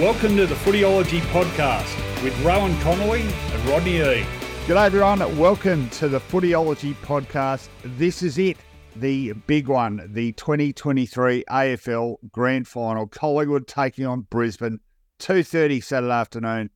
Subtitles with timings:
[0.00, 4.26] Welcome to the Footyology Podcast with Rohan Connolly and Rodney E.
[4.66, 5.38] G'day, everyone.
[5.38, 7.70] Welcome to the Footyology Podcast.
[7.82, 8.58] This is it,
[8.94, 13.06] the big one, the 2023 AFL Grand Final.
[13.06, 14.80] Collingwood taking on Brisbane,
[15.18, 16.68] 2.30 Saturday afternoon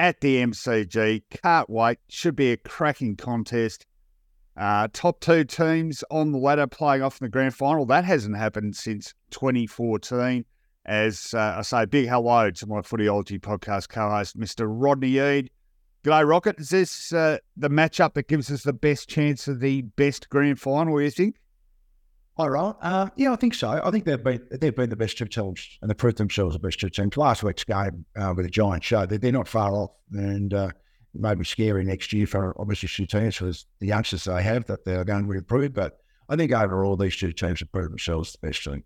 [0.00, 1.22] at the MCG.
[1.30, 1.98] Can't wait.
[2.08, 3.86] Should be a cracking contest.
[4.56, 7.86] Uh, top two teams on the ladder playing off in the grand final.
[7.86, 10.44] That hasn't happened since 2014
[10.86, 14.66] as uh, I say, big hello to my Footyology podcast co-host, Mr.
[14.68, 15.50] Rodney Eade.
[16.04, 16.60] G'day, Rocket.
[16.60, 20.60] Is this uh, the matchup that gives us the best chance of the best grand
[20.60, 21.00] final?
[21.02, 21.36] You think?
[22.36, 22.76] Hi, Ron.
[22.80, 23.80] Uh, yeah, I think so.
[23.82, 26.60] I think they've been they've been the best two teams, and they proved themselves the
[26.60, 27.16] best two teams.
[27.16, 30.68] Last week's game uh, with Giants showed that they're not far off, and uh,
[31.14, 35.04] maybe scary next year for obviously two teams for the youngsters they have that they're
[35.04, 35.74] going to improve.
[35.74, 35.98] But
[36.28, 38.84] I think overall these two teams have proved themselves the best team.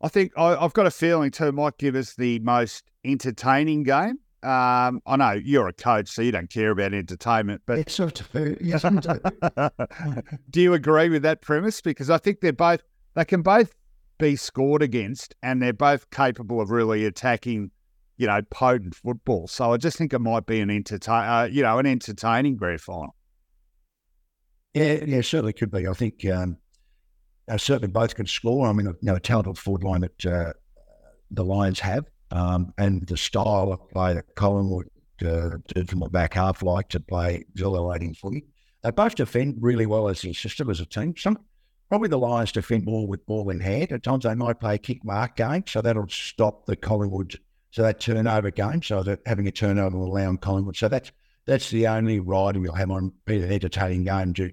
[0.00, 4.18] I think I, have got a feeling too might give us the most entertaining game.
[4.42, 8.20] Um, I know you're a coach, so you don't care about entertainment, but it's sort
[8.20, 8.28] of
[8.60, 8.82] yes,
[10.50, 11.80] do you agree with that premise?
[11.80, 12.82] Because I think they're both
[13.14, 13.74] they can both
[14.18, 17.70] be scored against, and they're both capable of really attacking,
[18.18, 19.48] you know, potent football.
[19.48, 22.82] So I just think it might be an entertain, uh, you know, an entertaining grand
[22.82, 23.14] final.
[24.74, 25.86] Yeah, yeah, certainly could be.
[25.86, 26.58] I think um,
[27.48, 28.66] uh, certainly both can score.
[28.66, 30.52] I mean, you know, a talented forward line that uh,
[31.30, 34.88] the Lions have, um, and the style of play that Collingwood
[35.24, 38.44] uh, did from the back half like to play exhilarating footy.
[38.82, 41.14] They both defend really well as a system, as a team.
[41.16, 41.38] Some
[41.88, 43.92] probably the Lions defend more with ball in hand.
[43.92, 47.38] At times they might play a kick mark game, so that'll stop the Collingwood.
[47.70, 50.76] So that turnover game, so that having a turnover will allow Collingwood.
[50.76, 51.10] So that's
[51.46, 54.50] that's the only ride we'll have on be an entertaining game to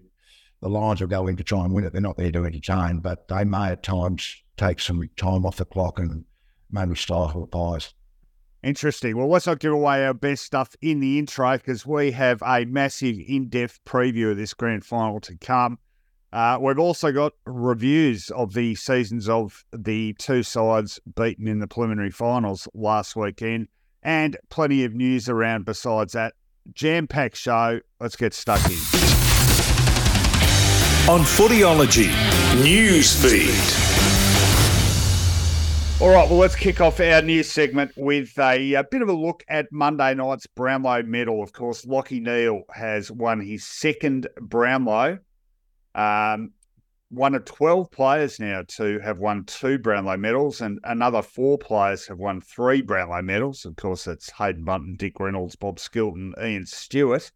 [0.61, 1.93] the Lions will go in to try and win it.
[1.93, 5.65] They're not there to entertain, but they may at times take some time off the
[5.65, 6.23] clock and
[6.71, 7.93] maybe stifle the pies.
[8.63, 9.17] Interesting.
[9.17, 12.65] Well, let's not give away our best stuff in the intro because we have a
[12.65, 15.79] massive in depth preview of this grand final to come.
[16.31, 21.67] Uh, we've also got reviews of the seasons of the two sides beaten in the
[21.67, 23.67] preliminary finals last weekend
[24.03, 26.33] and plenty of news around besides that.
[26.73, 27.81] Jam packed show.
[27.99, 29.00] Let's get stuck in
[31.09, 32.09] on Footyology
[32.61, 33.81] Newsfeed.
[35.99, 39.13] All right, well, let's kick off our news segment with a, a, bit of a
[39.13, 41.41] look at Monday night's Brownlow medal.
[41.41, 45.17] Of course, Lachie Neale has won his second Brownlow.
[45.95, 46.51] Um,
[47.09, 52.07] one of 12 players now to have won two Brownlow medals, and another four players
[52.07, 53.65] have won three Brownlow medals.
[53.65, 57.31] Of course, it's Haydn Bunton, Dick Reynolds, Bob Skilton, Ian Stewart.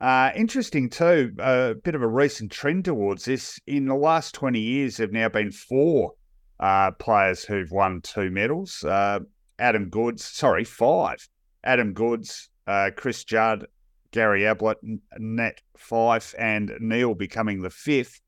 [0.00, 3.58] Uh, interesting too, a bit of a recent trend towards this.
[3.66, 6.12] In the last 20 years, there have now been four
[6.60, 8.84] uh, players who've won two medals.
[8.84, 9.20] Uh,
[9.58, 11.26] Adam Goodes, sorry, five.
[11.64, 13.66] Adam Goodes, uh, Chris Judd,
[14.10, 14.78] Gary Ablett,
[15.18, 18.20] Nat Fyfe, and Neale becoming the fifth.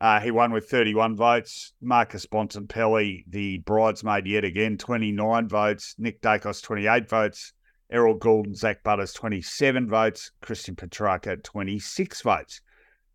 [0.00, 1.72] Uh, he won with 31 votes.
[1.80, 5.94] Marcus Bontempelli, the bridesmaid yet again, 29 votes.
[5.98, 7.52] Nick Daicos, 28 votes.
[7.94, 10.32] Errol Gould and Zak Butters, 27 votes.
[10.42, 12.60] Christian Petracca, 26 votes.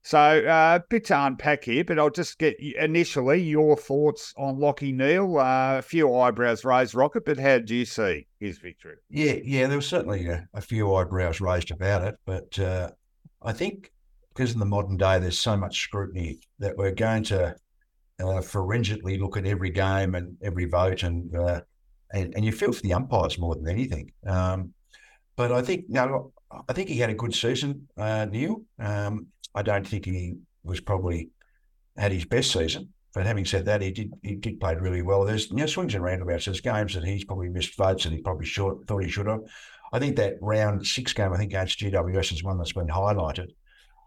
[0.01, 4.57] So uh, a bit to unpack here, but I'll just get initially your thoughts on
[4.57, 5.37] Lachie Neale.
[5.37, 8.95] Uh, a few eyebrows raised, Rocket, but how do you see his victory?
[9.09, 12.91] Yeah, yeah, there was certainly a, a few eyebrows raised about it, but uh,
[13.41, 13.91] I think
[14.29, 17.55] because in the modern day there's so much scrutiny that we're going to
[18.23, 21.61] uh, forensically look at every game and every vote and uh,
[22.13, 24.11] and, and you feel for the umpires more than anything.
[24.25, 24.73] Um,
[25.35, 26.33] but I think no,
[26.67, 28.61] I think he had a good season, uh, Neale.
[28.79, 31.29] Um, I don't think he was probably
[31.97, 32.89] had his best season.
[33.13, 35.25] But having said that, he did he did play really well.
[35.25, 36.45] There's you know, swings and roundabouts.
[36.45, 39.41] There's games that he's probably missed votes and he probably should, thought he should have.
[39.91, 43.49] I think that round six game, I think against GWS is one that's been highlighted.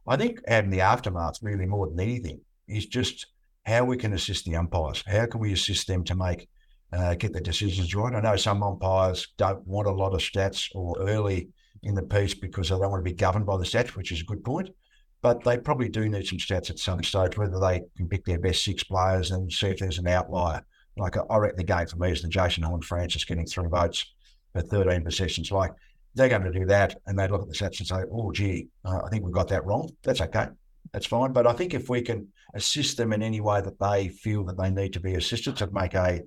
[0.06, 3.26] I think having the aftermath really more than anything is just
[3.64, 5.02] how we can assist the umpires.
[5.06, 6.48] How can we assist them to make
[6.92, 8.14] uh, get the decisions right.
[8.14, 11.48] I know some umpires don't want a lot of stats or early
[11.82, 14.20] in the piece because they don't want to be governed by the stats, which is
[14.20, 14.70] a good point.
[15.22, 18.38] But they probably do need some stats at some stage, whether they can pick their
[18.38, 20.64] best six players and see if there's an outlier.
[20.96, 24.04] Like I reckon the game for me is the Jason Horne-Francis getting three votes
[24.52, 25.50] for 13 possessions.
[25.50, 25.72] Like
[26.14, 28.68] they're going to do that and they look at the stats and say, oh, gee,
[28.84, 29.90] uh, I think we got that wrong.
[30.02, 30.48] That's okay.
[30.92, 31.32] That's fine.
[31.32, 34.58] But I think if we can assist them in any way that they feel that
[34.58, 36.20] they need to be assisted to make a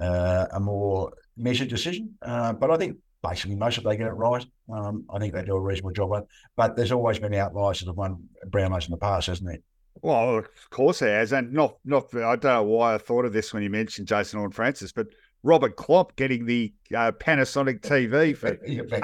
[0.00, 2.14] uh, a more measured decision.
[2.22, 4.44] Uh, but I think basically most of them they get it right.
[4.72, 6.26] Um, I think they do a reasonable job it.
[6.56, 9.58] But there's always been outliers that have won Brownlows in the past, hasn't there?
[10.02, 12.14] Well, of course there has, and not not.
[12.14, 15.08] I don't know why I thought of this when you mentioned Jason Horne-Francis, but
[15.42, 18.58] Robert Klomp getting the uh, Panasonic TV for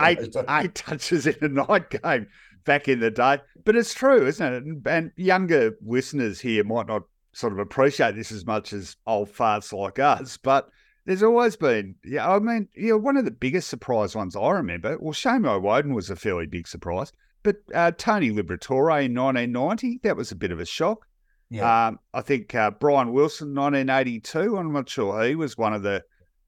[0.06, 2.28] eight, eight touches in a night game
[2.64, 3.38] back in the day.
[3.64, 4.62] But it's true, isn't it?
[4.62, 7.02] And, and younger listeners here might not
[7.32, 10.68] sort of appreciate this as much as old farts like us, but
[11.06, 14.50] there's always been, yeah, I mean, you know, one of the biggest surprise ones I
[14.50, 17.12] remember, well, Shane Woewodin was a fairly big surprise,
[17.44, 21.06] but uh, Tony Liberatore in 1990, that was a bit of a shock.
[21.48, 21.86] Yeah.
[21.86, 24.56] Um, I think uh, Brian Wilson, 1982.
[24.56, 26.02] I'm not sure he was one of the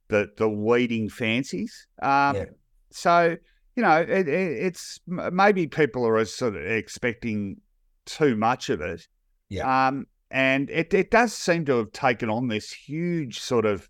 [0.08, 1.87] the, the leading fancies.
[2.02, 2.44] Um, Yeah.
[2.90, 3.37] So
[3.76, 7.61] you know, it, it, it's maybe people are sort of expecting
[8.06, 9.06] too much of it.
[9.50, 9.87] Yeah.
[9.87, 13.88] Um, and it it does seem to have taken on this huge sort of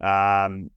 [0.00, 0.70] um.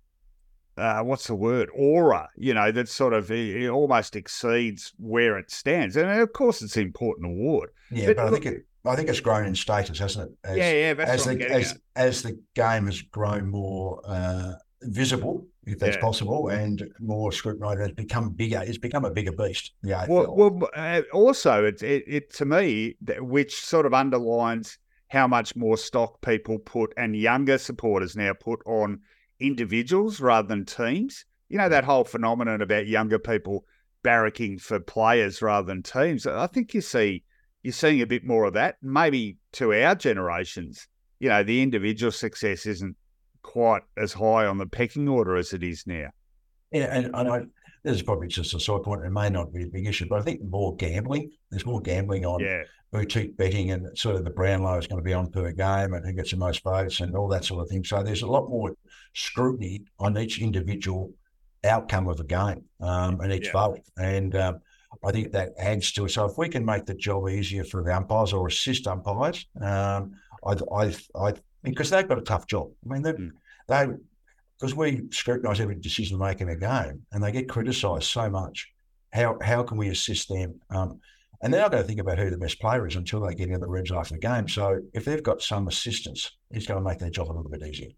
[0.78, 1.70] Uh, what's the word?
[1.76, 6.32] Aura, you know, that sort of it, it almost exceeds where it stands, and of
[6.32, 7.72] course, it's an important award.
[7.92, 8.66] yeah, but but, I think it.
[8.86, 10.38] I think it's grown in status, hasn't it?
[10.48, 15.46] As, yeah, yeah, that's as the as, as the game has grown more uh, visible,
[15.66, 16.02] if that's Yeah.
[16.02, 18.64] possible, and more scrutinised, it's become bigger.
[18.66, 19.74] It's become a bigger beast.
[19.84, 20.06] Yeah.
[20.08, 24.80] Well, well uh, also, it, it, it to me, which sort of underlines
[25.12, 29.02] how much more stock people put and younger supporters now put on
[29.42, 31.26] individuals rather than teams.
[31.50, 33.66] You know, that whole phenomenon about younger people
[34.06, 36.26] barracking for players rather than teams.
[36.26, 37.26] I think you see,
[37.62, 38.78] you're seeing a bit more of that.
[38.82, 40.88] Maybe to our generations,
[41.20, 42.96] you know, the individual success isn't
[43.42, 46.08] quite as high on the pecking order as it is now.
[46.72, 47.42] Yeah, and, and I,
[47.84, 49.04] this is probably just a side point.
[49.04, 51.32] It may not be a big issue, but I think more gambling.
[51.50, 52.64] There's more gambling on Yeah.
[52.92, 56.06] Boutique betting and sort of the Brownlow is going to be on per game and
[56.06, 57.84] who gets the most votes and all that sort of thing.
[57.84, 58.76] So there's a lot more
[59.14, 61.14] scrutiny on each individual
[61.64, 63.52] outcome of a game um, and each Yeah.
[63.54, 63.80] vote.
[63.98, 64.60] And um,
[65.06, 66.10] I think that adds to it.
[66.10, 70.14] So if we can make the job easier for the umpires or assist umpires, um,
[70.46, 71.34] I, I, I,
[71.64, 72.72] because they've got a tough job.
[72.86, 73.32] I mean, they, Mm.
[73.68, 73.88] they,
[74.60, 78.30] because we scrutinise every decision they make in a game, and they get criticised so
[78.30, 78.72] much.
[79.12, 80.62] How how can we assist them?
[80.70, 81.00] Um,
[81.42, 83.48] and they're not going to think about who the best player is until they get
[83.48, 84.48] into the rooms after the game.
[84.48, 87.64] So if they've got some assistance, it's going to make their job a little bit
[87.64, 87.90] easier.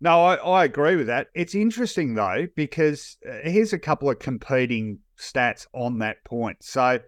[0.00, 1.28] No, I, I agree with that.
[1.32, 6.58] It's interesting though because uh, here's a couple of competing stats on that point.
[6.60, 6.98] So,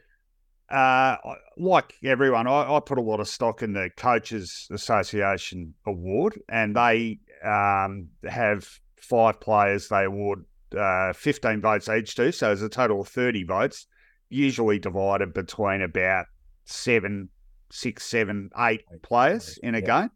[0.71, 1.17] uh,
[1.59, 6.77] like everyone, I, I put a lot of stock in the Coaches Association Award, and
[6.77, 8.69] they um, have
[9.01, 9.89] five players.
[9.89, 10.45] They award
[10.77, 13.87] uh, 15 votes each to, so there's a total of 30 votes,
[14.35, 16.27] usually divided between about
[16.65, 17.29] seven,
[17.71, 20.03] six, seven, eight players in a Yeah.
[20.03, 20.11] game.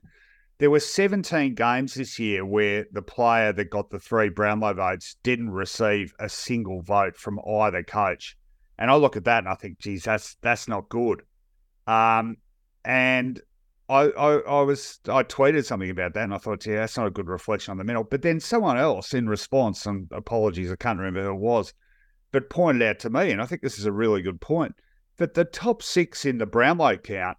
[0.59, 5.17] There were 17 games this year where the player that got the three Brownlow votes
[5.23, 8.37] didn't receive a single vote from either coach.
[8.77, 11.23] And I look at that and I think, geez, that's that's not good.
[11.87, 12.37] Um,
[12.85, 13.41] and
[13.89, 17.07] I, I I was I tweeted something about that and I thought, yeah, that's not
[17.07, 18.05] a good reflection on the medal.
[18.05, 21.73] But then someone else in response, and apologies, I can't remember who it was,
[22.33, 24.75] but pointed out to me, and I think this is a really good point,
[25.17, 27.39] that the top six in the Brownlow count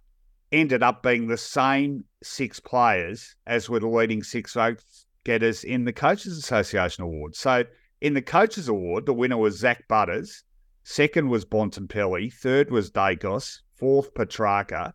[0.52, 5.84] ended up being the same six players as were the leading six votes getters in
[5.84, 7.34] the Coaches Association Award.
[7.36, 7.64] So
[8.00, 10.44] in the Coaches Award, the winner was Zak Butters,
[10.82, 14.92] second was Bontempelli, third was Daicos, fourth Petracca,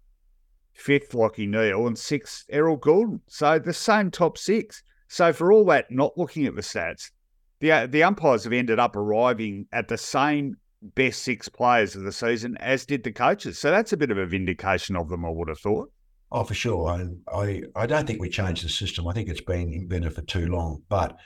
[0.73, 3.21] fifth Lachie Neale, and sixth Errol Gulden.
[3.27, 4.83] So the same top six.
[5.07, 7.11] So for all that, not looking at the stats,
[7.59, 10.57] the the umpires have ended up arriving at the same
[10.93, 13.57] best six players of the season as did the coaches.
[13.57, 15.91] So that's a bit of a vindication of them, I would have thought.
[16.31, 16.87] Oh, for sure.
[16.87, 19.07] I, I, I don't think we changed the system.
[19.07, 20.83] I think it's been invented for too long.
[20.89, 21.17] But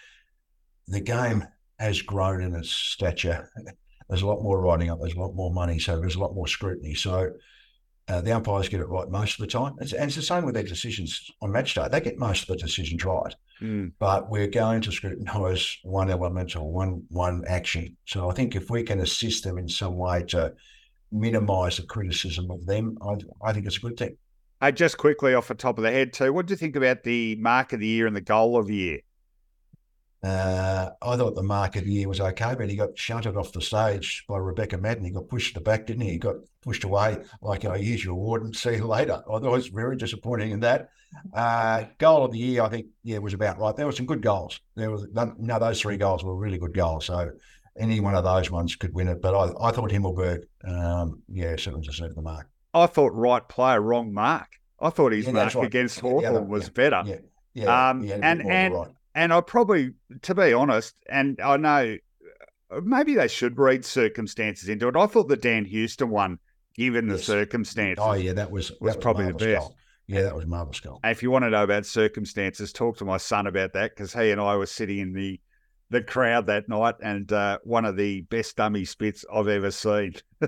[0.88, 1.46] the game
[1.80, 3.50] has grown in its stature.
[4.10, 5.00] There's a lot more writing up.
[5.00, 5.78] There's a lot more money.
[5.78, 6.96] So there's a lot more scrutiny.
[6.96, 7.32] So
[8.08, 9.76] uh, the umpires get it right most of the time.
[9.80, 11.88] It's, and it's the same with their decisions on match day.
[11.92, 13.36] They get most of the decisions right.
[14.00, 17.98] But we're going to scrutinise one element or one one action.
[18.06, 20.54] So I think if we can assist them in some way to
[21.12, 24.18] minimise the criticism of them, I, I think it's a good thing.
[24.62, 27.04] Hey, just quickly off the top of the head, too, what do you think about
[27.04, 29.00] the mark of the year and the goal of the year?
[30.22, 33.54] Uh, I thought the mark of the year was okay, but he got shunted off
[33.54, 35.06] the stage by Rebecca Maddern.
[35.06, 36.12] He got pushed to the back, didn't he?
[36.12, 39.14] He got pushed away like, oh, here's your award and see you later.
[39.14, 40.90] I thought it was very disappointing in that.
[41.34, 43.76] Uh, goal of the year, I think, yeah, was about right.
[43.76, 44.60] There were some good goals.
[44.76, 47.06] There was no, those three goals were really good goals.
[47.06, 47.32] So
[47.78, 49.22] any one of those ones could win it.
[49.22, 52.48] But I, I thought Himmelberg, um, yeah, certainly deserved the mark.
[52.74, 54.48] I thought right player, wrong mark.
[54.80, 55.66] I thought his Yeah, mark right.
[55.66, 57.04] against Hawthorn was yeah, better.
[57.06, 57.16] Yeah,
[57.54, 57.90] yeah.
[57.90, 58.88] Um, he had a bit and- more of a and- right.
[59.16, 61.98] And I probably, to be honest, and I know
[62.72, 64.96] uh, maybe they should read circumstances into it.
[64.96, 66.38] I thought the Dan Houston one,
[66.76, 67.26] given the Yes.
[67.26, 69.60] circumstances, Oh yeah, that was was that probably the best.
[69.68, 69.76] goal.
[70.10, 71.00] Yeah, that was marvellous goal.
[71.04, 74.32] If you want to know about circumstances, talk to my son about that because he
[74.32, 75.40] and I were sitting in the
[75.92, 80.14] the crowd that night, and uh, one of the best dummy spits I've ever seen.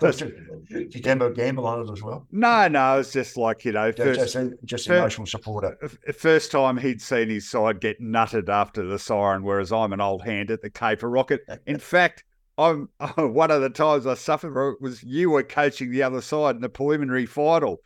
[0.00, 2.26] Did you gamble, gamble on it as well?
[2.32, 5.76] No, no, it's just like you know, Just, first, just, just first- emotional supporter.
[6.14, 10.22] first time he'd seen his side get nutted after the siren, whereas I'm an old
[10.24, 11.42] hand at the Caper Rocket.
[11.66, 12.24] In fact,
[12.58, 16.62] I'm one of the times I suffered was you were coaching the other side in
[16.62, 17.78] the preliminary final.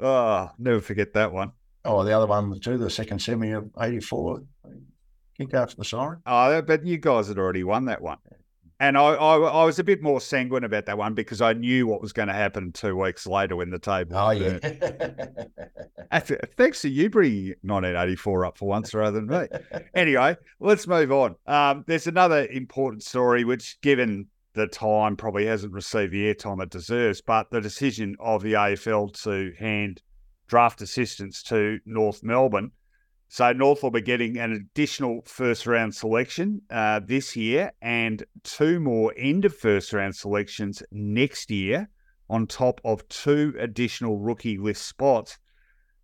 [0.00, 1.52] Oh, never forget that one.
[1.84, 4.42] Oh, the other one too, the second semi of '84.
[5.38, 6.20] Kick after the siren.
[6.26, 8.18] Oh, but you guys had already won that one.
[8.78, 11.86] And I, I, I was a bit more sanguine about that one because I knew
[11.86, 14.16] what was going to happen two weeks later when the table.
[14.16, 14.58] Oh yeah.
[16.20, 19.46] Th- Thanks to you bringing 1984 up for once rather than me.
[19.94, 21.36] Anyway, let's move on.
[21.46, 24.26] Um, there's another important story which, given
[24.56, 29.22] the time, probably hasn't received the airtime it deserves, but the decision of the AFL
[29.22, 30.02] to hand
[30.48, 32.72] draft assistance to North Melbourne.
[33.28, 38.80] So North will be getting an additional first round selection uh, this year and two
[38.80, 41.88] more end of first round selections next year,
[42.28, 45.38] on top of two additional rookie list spots.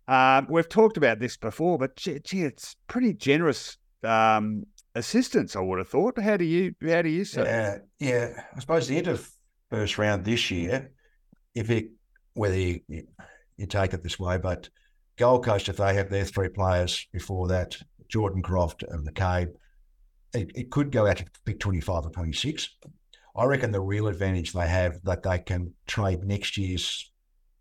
[0.07, 5.55] Um, we've talked about this before, but gee, gee it's pretty generous um, assistance.
[5.55, 6.19] I would have thought.
[6.19, 7.41] How do you how do you see?
[7.41, 8.43] Yeah, yeah.
[8.55, 9.29] I suppose the end of
[9.69, 10.91] first round this year,
[11.55, 11.89] if it
[12.35, 14.69] whether you, you, take it this way, but
[15.17, 17.77] Gold Coast, if they have their three players before that,
[18.09, 19.49] Jordan Croft and McCabe,
[20.33, 22.69] it, it could go out to pick 25 or 26.
[23.35, 27.11] I reckon the real advantage they have that they can trade next year's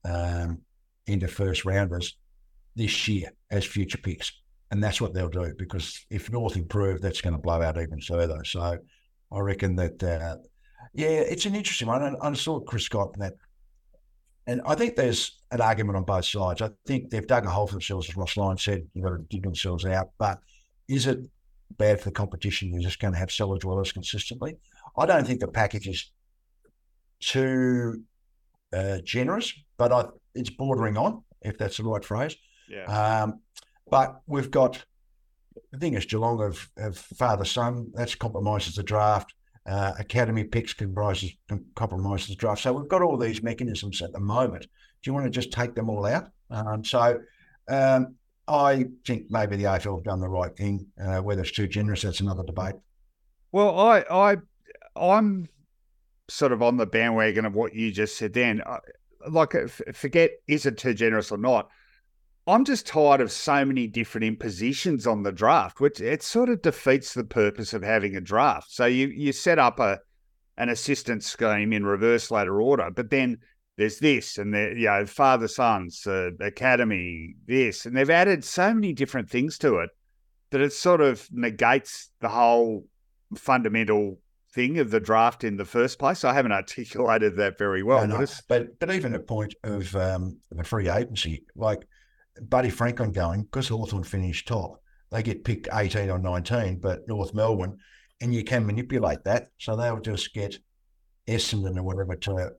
[0.04, 0.62] um,
[1.06, 2.16] into first rounders
[2.74, 4.32] this year as future picks.
[4.72, 8.00] And that's what they'll do because if North improve, that's going to blow out even
[8.00, 8.42] further.
[8.42, 8.78] So
[9.30, 10.36] I reckon that, uh,
[10.94, 12.02] yeah, it's an interesting one.
[12.02, 13.34] And I saw Chris Scott in that.
[14.46, 16.62] And I think there's an argument on both sides.
[16.62, 19.18] I think they've dug a hole for themselves, as Ross Lyon said, you've got to
[19.28, 20.08] dig themselves out.
[20.18, 20.38] But
[20.88, 21.18] is it
[21.76, 22.72] bad for the competition?
[22.72, 24.56] You're just going to have cellar dwellers consistently.
[24.96, 26.10] I don't think the package is
[27.20, 28.02] too
[28.72, 32.36] uh, generous, but I, it's bordering on, if that's the right phrase.
[32.70, 32.84] Yeah.
[32.86, 33.40] Um,
[33.92, 34.82] but we've got
[35.70, 37.90] the thing is Geelong of, of father son.
[37.92, 39.34] That's compromises the draft.
[39.66, 41.32] Uh, academy picks comprises
[41.74, 42.62] compromises the draft.
[42.62, 44.62] So we've got all these mechanisms at the moment.
[44.62, 46.30] Do you want to just take them all out?
[46.50, 47.20] Um, so
[47.68, 48.14] um,
[48.48, 50.86] I think maybe the AFL have done the right thing.
[50.98, 52.76] Uh, whether it's too generous, that's another debate.
[53.52, 54.36] Well, I, I,
[54.96, 55.50] I'm
[56.28, 58.32] sort of on the bandwagon of what you just said.
[58.32, 58.62] Then,
[59.28, 59.52] like,
[59.92, 61.68] forget is it too generous or not.
[62.46, 66.62] I'm just tired of so many different impositions on the draft, which it sort of
[66.62, 68.72] defeats the purpose of having a draft.
[68.72, 70.00] So you you set up a
[70.56, 73.38] an assistant scheme in reverse ladder order, but then
[73.76, 78.74] there's this and there, you know, father sons, uh, academy, this, and they've added so
[78.74, 79.90] many different things to it
[80.50, 82.84] that it sort of negates the whole
[83.34, 84.18] fundamental
[84.52, 86.24] thing of the draft in the first place.
[86.24, 88.06] I haven't articulated that very well.
[88.06, 88.26] No, no.
[88.48, 91.86] but But even at point of um, the free agency, like
[92.40, 97.34] Buddy Franklin going because Hawthorn finished top, they get picked eighteen or nineteen, but North
[97.34, 97.78] Melbourne,
[98.20, 100.56] and you can manipulate that, so they'll just get
[101.28, 102.52] Essendon or whatever to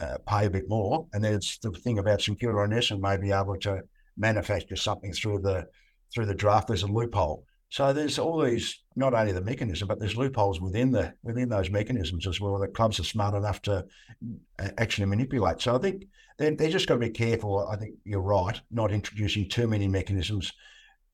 [0.00, 3.16] uh, pay a bit more, and there's the thing about St Kilda and Essendon may
[3.16, 3.82] be able to
[4.16, 5.66] manufacture something through the
[6.12, 6.68] through the draft.
[6.68, 7.44] There's a loophole.
[7.70, 11.70] So there's all these, not only the mechanism, but there's loopholes within the within those
[11.70, 12.58] mechanisms as well.
[12.58, 13.84] The clubs are smart enough to
[14.58, 15.60] uh, actually manipulate.
[15.60, 16.06] So I think
[16.38, 17.68] they they just got to be careful.
[17.68, 20.52] I think you're right, not introducing too many mechanisms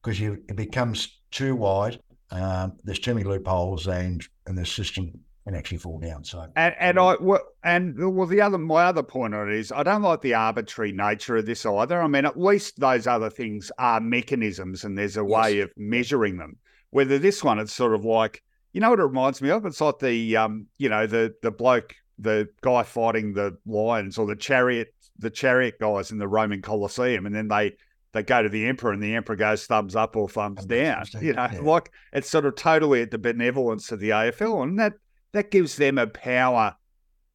[0.02, 1.98] because it becomes too wide.
[2.30, 5.12] Um, there's too many loopholes, and and the system
[5.44, 6.24] can actually fall down.
[6.24, 9.70] So And and I well, and well the other my other point on it is
[9.70, 12.00] I don't like the arbitrary nature of this either.
[12.00, 16.38] I mean, at least those other things are mechanisms, and there's a way of measuring
[16.38, 16.56] them.
[16.90, 19.66] Whether this one, it's sort of like you know what it reminds me of.
[19.66, 24.26] It's like the um you know the the bloke the guy fighting the lions or
[24.26, 27.76] the chariot the chariot guys in the Roman Colosseum, and then they.
[28.12, 31.04] They go to the emperor, and the emperor goes thumbs up or thumbs Thumbs down.
[31.20, 31.58] You know, yeah.
[31.62, 34.92] like it's sort of totally at the benevolence of the AFL, and that
[35.34, 36.76] that gives them a power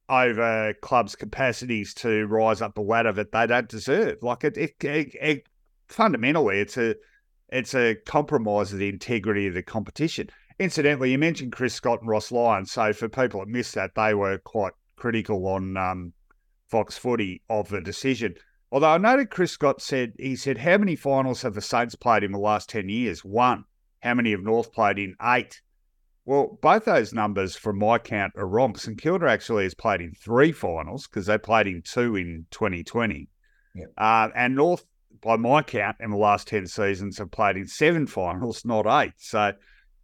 [0.08, 4.22] over clubs' capacities to rise up the ladder that they don't deserve.
[4.22, 5.44] Like it, it, it, it
[5.88, 6.96] fundamentally, it's a
[7.50, 10.28] it's a compromise of the integrity of the competition.
[10.58, 12.66] Incidentally, you mentioned Chris Scott and Ross Lyon.
[12.66, 16.12] So for people that missed that, they were quite critical on um,
[16.68, 18.34] Fox Footy of the decision.
[18.72, 22.24] Although I noted Chris Scott said he said, "How many finals have the Saints played
[22.24, 23.24] in the last ten years?
[23.24, 23.64] One.
[24.00, 25.14] How many have North played in?
[25.22, 25.60] Eight.
[26.30, 28.76] Well, both those numbers, from my count, are wrong.
[28.76, 33.28] St Kilda actually has played in three finals because they played in two in 2020.
[33.74, 33.86] Yeah.
[33.98, 34.84] Uh, and North,
[35.22, 39.14] by my count, in the last 10 seasons have played in seven finals, not eight.
[39.16, 39.54] So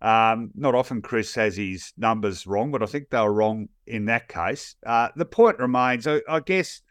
[0.02, 4.06] um, not often Chris has his numbers wrong, but I think they were wrong in
[4.06, 4.74] that case.
[4.84, 6.82] Uh, the point remains, I, I guess,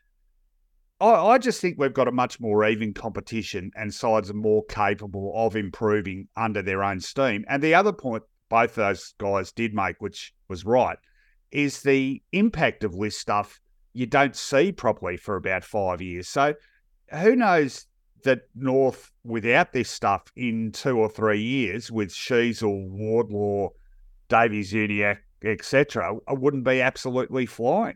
[1.02, 4.64] I, I, just think we've got a much more even competition and sides are more
[4.70, 7.44] capable of improving under their own steam.
[7.50, 10.98] And the other point both those guys did make, which was right,
[11.52, 13.60] is the impact of list stuff
[13.94, 16.28] you don't see properly for about five years.
[16.28, 16.54] So
[17.12, 17.86] who knows
[18.24, 23.70] that North, without this stuff in two or three years, with Sheezel, Wardlaw,
[24.28, 27.96] Davies Uniacke, etc., wouldn't be absolutely flying.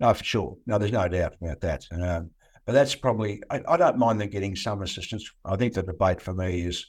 [0.00, 0.56] No, for sure.
[0.66, 1.84] No, there's no doubt about that.
[1.92, 2.30] Um,
[2.64, 5.30] but that's probably I, I, don't mind them getting some assistance.
[5.44, 6.86] I think the debate for me is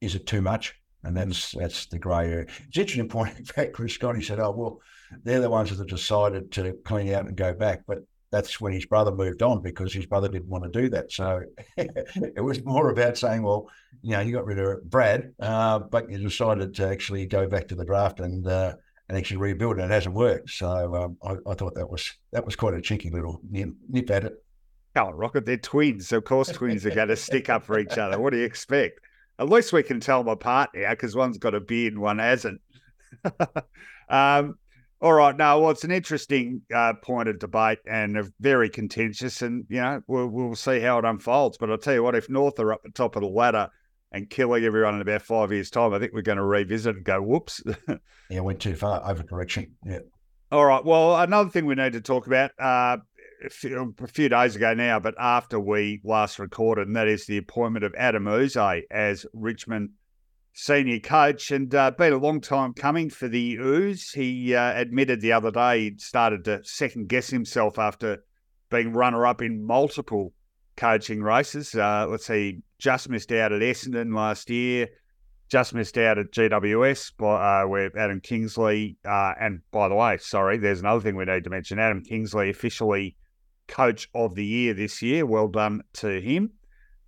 [0.00, 0.74] is it too much?
[1.02, 2.46] And that's that's the grey area.
[2.68, 3.34] It's interesting point.
[3.38, 4.80] In fact, Chris Scotty said, "Oh well,
[5.22, 8.72] they're the ones that have decided to clean out and go back." But that's when
[8.72, 11.10] his brother moved on because his brother didn't want to do that.
[11.10, 11.42] So
[11.76, 13.68] it was more about saying, "Well,
[14.02, 17.68] you know, you got rid of Brad, uh, but you decided to actually go back
[17.68, 18.74] to the draft and uh,
[19.08, 22.44] and actually rebuild, and it hasn't worked." So um, I, I, thought that was that
[22.44, 24.44] was quite a cheeky little nip, nip at it.
[24.96, 26.12] Oh, Rocket, they're twins.
[26.12, 28.18] Of course, twins are going to stick up for each other.
[28.18, 29.00] What do you expect?
[29.40, 32.18] At least we can tell them apart now because one's got a beard and one
[32.18, 32.60] hasn't.
[34.10, 34.58] um,
[35.00, 35.34] all right.
[35.34, 40.02] No, well, it's an interesting uh, point of debate and very contentious, and you know
[40.06, 41.56] we'll, we'll see how it unfolds.
[41.56, 43.70] But I'll tell you what, if North are up the top of the ladder
[44.12, 47.04] and killing everyone in about five years' time, I think we're going to revisit and
[47.04, 47.62] go, whoops.
[48.30, 49.70] yeah, went too far, overcorrection.
[49.86, 50.00] Yeah.
[50.52, 50.84] All right.
[50.84, 52.50] Well, another thing we need to talk about.
[52.58, 52.98] Uh,
[53.44, 57.26] a few, a few days ago now, but after we last recorded, and that is
[57.26, 59.90] the appointment of Adem Yze as Richmond
[60.52, 64.10] senior coach, and uh, been a long time coming for the Ooze.
[64.10, 68.24] He uh, admitted the other day he'd started to second guess himself after
[68.70, 70.32] being runner up in multiple
[70.76, 71.74] coaching races.
[71.74, 74.88] Uh, let's see, just missed out at Essendon last year,
[75.50, 80.16] just missed out at GWS by, uh, where Adam Kingsley, uh, and by the way,
[80.18, 81.78] sorry, there's another thing we need to mention.
[81.78, 83.16] Adam Kingsley officially
[83.70, 85.24] Coach of the Year this year.
[85.24, 86.50] Well done to him.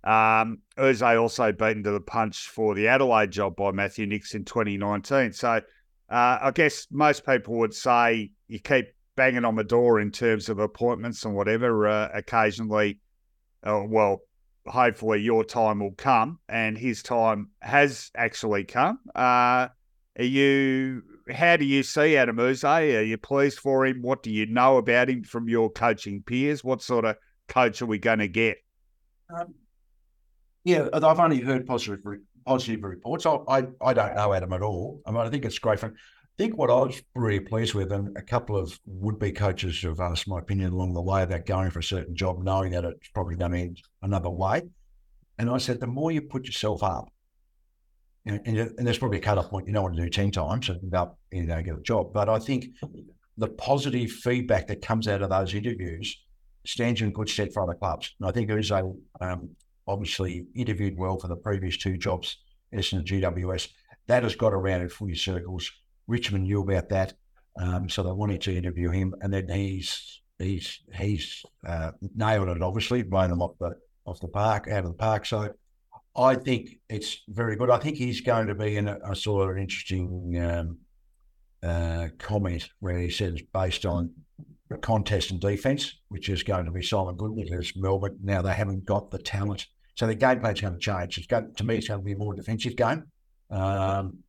[0.03, 4.43] Um, Yze also beaten to the punch for the Adelaide job by Matthew Nicks in
[4.43, 5.33] 2019.
[5.33, 5.61] So uh,
[6.09, 10.59] I guess most people would say you keep banging on the door in terms of
[10.59, 11.87] appointments and whatever.
[11.87, 12.99] Uh, occasionally,
[13.63, 14.21] uh, well,
[14.65, 18.99] hopefully your time will come, and his time has actually come.
[19.15, 19.67] Uh,
[20.17, 22.63] are you how do you see Adem Yze?
[22.63, 24.01] Are you pleased for him?
[24.01, 26.63] What do you know about him from your coaching peers?
[26.63, 27.15] What sort of
[27.47, 28.57] coach are we going to get?
[29.33, 29.53] Um,
[30.63, 32.03] yeah, I've only heard positive
[32.45, 33.25] positive reports.
[33.25, 35.01] I, I, I don't know Adam at all.
[35.05, 35.87] I mean, I think it's great for.
[35.87, 39.81] I think what I was really pleased with, and a couple of would be coaches
[39.83, 42.85] have asked my opinion along the way about going for a certain job, knowing that
[42.85, 44.63] it's probably going to end another way.
[45.37, 47.07] And I said, the more you put yourself up,
[48.25, 49.67] and, and, and there's probably a cut-off point.
[49.67, 52.13] You don't want to do 10 times and about, you know, get a job.
[52.13, 52.65] But I think
[53.37, 56.23] the positive feedback that comes out of those interviews
[56.65, 58.13] stands you in good stead for other clubs.
[58.19, 59.49] And I think Yze um,
[59.87, 62.37] obviously interviewed well for the previous two jobs,
[62.73, 63.69] Essendon and GWS.
[64.07, 65.69] That has got around in footy circles.
[66.07, 67.13] Richmond knew about that.
[67.59, 69.13] Um, so they wanted to interview him.
[69.21, 74.27] And then he's he's he's uh, nailed it, obviously, blown them off the off the
[74.27, 75.25] park, out of the park.
[75.25, 75.53] So
[76.15, 77.69] I think it's very good.
[77.69, 78.87] I think he's going to be in.
[78.87, 80.77] A, I saw an interesting um,
[81.63, 84.13] uh, comment where he says based on
[84.69, 88.53] the contest and defence, which is going to be Simon Goodwin because Melbourne now they
[88.53, 91.17] haven't got the talent, so the game plan's going to change.
[91.17, 93.05] It's going to me, it's going to be a more defensive game,
[93.49, 94.19] um,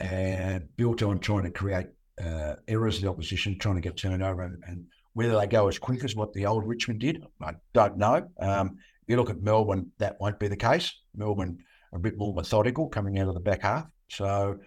[0.00, 1.88] and built on trying to create
[2.22, 5.78] uh, errors of the opposition, trying to get turnover, and, and, whether they go as
[5.78, 8.28] quick as what the old Richmond did, I don't know.
[8.38, 10.92] Um, you look at Melbourne, that won't be the case.
[11.14, 11.58] Melbourne
[11.92, 13.86] a bit more methodical coming out of the back half.
[14.08, 14.58] So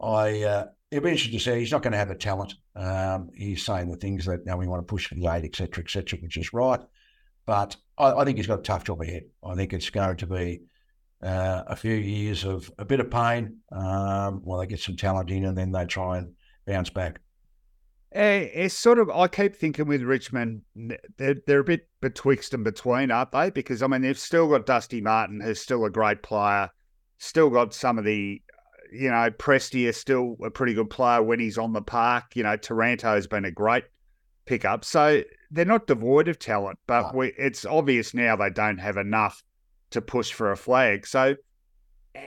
[0.00, 1.58] I uh, it'll be interesting to see.
[1.58, 2.54] He's not going to have the talent.
[2.76, 5.82] Um, he's saying the things that now we want to push for the eight, etc.,
[5.84, 6.80] etc., which is right.
[7.46, 9.24] But I, I, think he's got a tough job ahead.
[9.44, 10.62] I think it's going to be
[11.22, 15.30] uh, a few years of a bit of pain um, while they get some talent
[15.30, 16.32] in, and then they try and
[16.66, 17.20] bounce back.
[18.14, 20.62] Eh, it's sort of, I keep thinking with Richmond,
[21.16, 23.50] they're, they're a bit betwixt and between, aren't they?
[23.50, 26.70] Because, I mean, they've still got Dusty Martin, who's still a great player,
[27.18, 28.40] still got some of the,
[28.92, 32.36] you know, Prestia still a pretty good player when he's on the park.
[32.36, 33.84] You know, Taranto's been a great
[34.46, 34.84] pickup.
[34.84, 39.42] So they're not devoid of talent, but we, it's obvious now they don't have enough
[39.90, 41.04] to push for a flag.
[41.04, 41.34] So,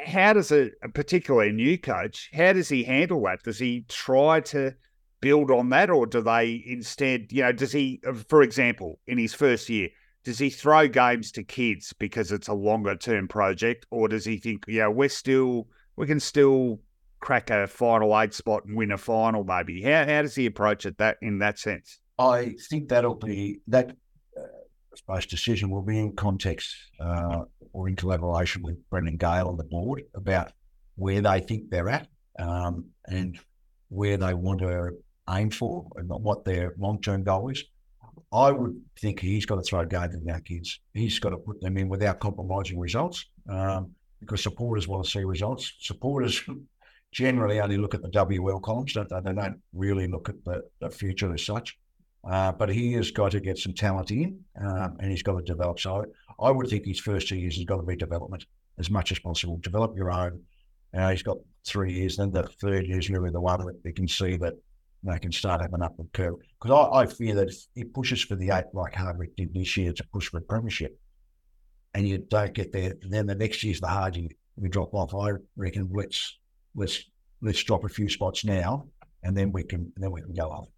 [0.06, 3.44] how does a, particularly a new coach, how does he handle that?
[3.44, 4.76] Does he try to
[5.22, 9.34] build on that, or do they instead, you know, does he, for example, in his
[9.34, 9.90] first year,
[10.24, 14.38] does he throw games to kids because it's a longer term project, or does he
[14.38, 16.80] think, yeah, we're still we can still
[17.20, 19.82] crack a final eight spot and win a final, maybe?
[19.82, 22.00] How how does he approach it that in that sense?
[22.20, 23.92] I think that'll be that.
[24.38, 24.42] Uh,
[24.96, 29.64] suppose decision will be in context uh, or in collaboration with Brendan Gale on the
[29.64, 30.52] board about
[30.96, 32.08] where they think they're at
[32.40, 33.40] um, and
[33.90, 34.92] where they want to
[35.30, 37.64] aim for and what their long term goal is.
[38.32, 40.80] I would think he's got to throw games at our kids.
[40.94, 45.24] He's got to put them in without compromising results um, because supporters want to see
[45.24, 45.74] results.
[45.80, 46.44] Supporters
[47.12, 49.20] generally only look at the WL columns, don't they?
[49.22, 51.78] They don't really look at the, the future as such.
[52.30, 55.44] Uh, but he has got to get some talent in um, and he's got to
[55.44, 55.80] develop.
[55.80, 56.06] So
[56.40, 58.46] I would think his first two years has got to be development
[58.78, 59.58] as much as possible.
[59.62, 60.42] Develop your own.
[60.94, 63.92] Uh, he's got three years, then the third year is really the one that they
[63.92, 64.54] can see that
[65.04, 66.36] they can start having upward curve.
[66.60, 69.78] Because I, I, fear that if he pushes for the eight like Hardwick did this
[69.78, 71.00] year to push for a premiership,
[71.94, 74.30] and you don't get there, then the next year's the hard year.
[74.56, 75.14] We drop off.
[75.14, 76.38] I reckon let's
[76.76, 77.04] let's
[77.42, 78.88] let's drop a few spots now,
[79.24, 80.70] and then we can then we can go up.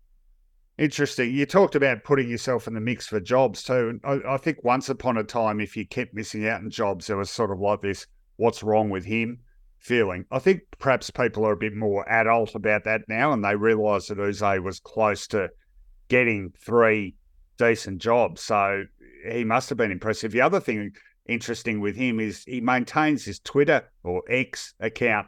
[0.77, 1.34] Interesting.
[1.34, 3.99] You talked about putting yourself in the mix for jobs too.
[4.05, 7.17] I, I, think once upon a time, if you kept missing out on jobs, there
[7.17, 9.39] was sort of like this "what's wrong with him?"
[9.79, 10.25] Feeling.
[10.31, 14.07] I think perhaps people are a bit more adult about that now, and they realise
[14.07, 15.49] that Yze was close to
[16.07, 17.15] getting three
[17.57, 18.41] decent jobs.
[18.41, 18.85] So
[19.29, 20.31] he must have been impressive.
[20.31, 20.91] The other thing
[21.27, 25.27] interesting with him is he maintains his Twitter or X account,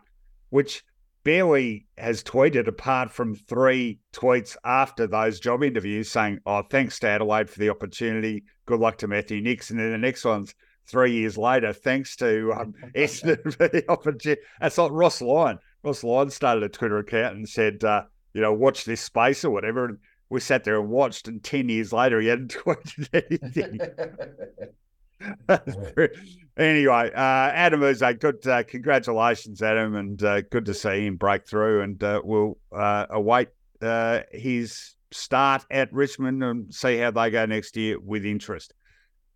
[0.49, 0.83] which
[1.23, 7.07] barely has tweeted apart from three tweets after those job interviews saying, Oh, thanks to
[7.07, 8.43] Adelaide for the opportunity.
[8.65, 9.69] Good luck to Matthew Nicks.
[9.69, 10.55] And then the next one's
[10.88, 14.41] three years later, thanks to um, Essendon for the opportunity.
[14.60, 15.60] That's like Ross Lyon.
[15.84, 19.52] Ross Lyon started a Twitter account and said, uh, you know, watch this space or
[19.52, 19.86] whatever.
[19.86, 19.98] And
[20.30, 23.80] we sat there and watched, and 10 years later, he hadn't tweeted anything.
[26.58, 28.48] anyway, uh, Adem a good.
[28.48, 31.82] Uh, congratulations, Adem, and uh, good to see him break through.
[31.82, 33.50] And uh, we'll uh, await
[33.82, 38.74] uh, his start at Richmond and see how they go next year with interest.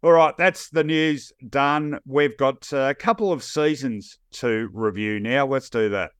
[0.05, 1.97] All right, that's the news done.
[2.05, 5.47] We've got a couple of seasons to review now.
[5.47, 6.11] Let's do that.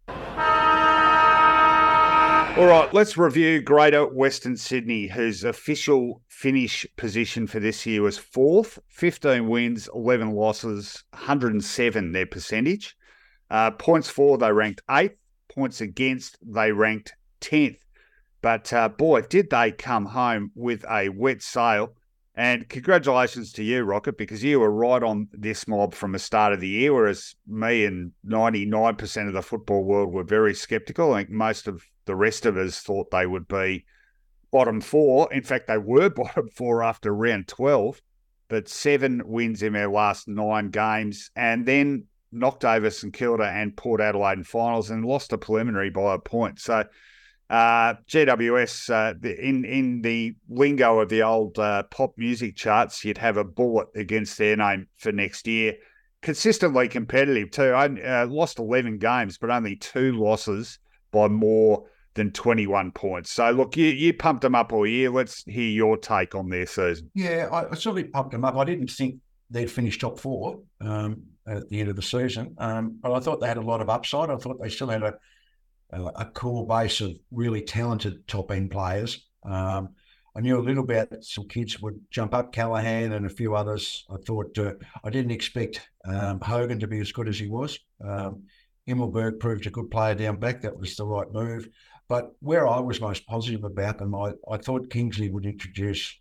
[2.58, 8.18] All right, let's review Greater Western Sydney, whose official finish position for this year was
[8.18, 12.98] fourth, 15 wins, 11 losses, 107 their percentage.
[13.52, 15.20] Uh, points for, they ranked eighth.
[15.48, 17.78] Points against, they ranked 10th.
[18.42, 21.94] But uh, boy, did they come home with a wet sail.
[22.38, 26.52] And congratulations to you, Rocket, because you were right on this mob from the start
[26.52, 31.14] of the year, whereas me and 99% of the football world were very skeptical.
[31.14, 33.86] I think most of the rest of us thought they would be
[34.52, 35.32] bottom four.
[35.34, 38.02] In fact, they were bottom four after round 12,
[38.50, 43.78] but seven wins in their last nine games, and then knocked over St Kilda and
[43.78, 46.60] Port Adelaide in finals and lost a preliminary by a point.
[46.60, 46.84] So,
[47.50, 53.20] uh, GWS uh, in in the lingo of the old uh, pop music charts, you'd
[53.20, 55.76] have a bullet against their name for next year.
[56.22, 57.70] Consistently competitive too.
[57.70, 60.80] I uh, lost eleven games, but only two losses
[61.12, 63.32] by more than twenty one points.
[63.32, 65.12] So look, you you pumped them up all year.
[65.12, 67.12] Let's hear your take on their season.
[67.14, 68.56] Yeah, I, I certainly pumped them up.
[68.56, 69.18] I didn't think
[69.52, 73.40] they'd finish top four um, at the end of the season, um, but I thought
[73.40, 74.32] they had a lot of upside.
[74.32, 75.14] I thought they still had a
[75.92, 79.26] a, core base of really talented top end players.
[79.44, 79.90] Um,
[80.36, 84.06] I knew a little bit some kids would jump up, Callaghan and a few others.
[84.10, 87.80] I thought uh, I didn't expect um, Hogan to be as good as he was.
[88.04, 88.44] Um,
[88.88, 90.62] Himmelberg proved a good player down back.
[90.62, 91.70] That was the right move.
[92.08, 96.20] But where I was most positive about them, I, I thought Kingsley would introduce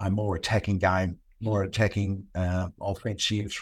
[0.00, 3.56] a more attacking game, more attacking uh, offensive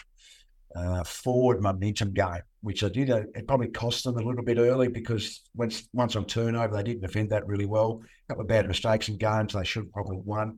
[0.75, 3.11] uh, forward momentum game, which I did.
[3.11, 7.03] It probably cost them a little bit early because once once on turnover, they didn't
[7.03, 8.01] defend that really well.
[8.01, 10.57] A couple of bad mistakes in games they should have probably won.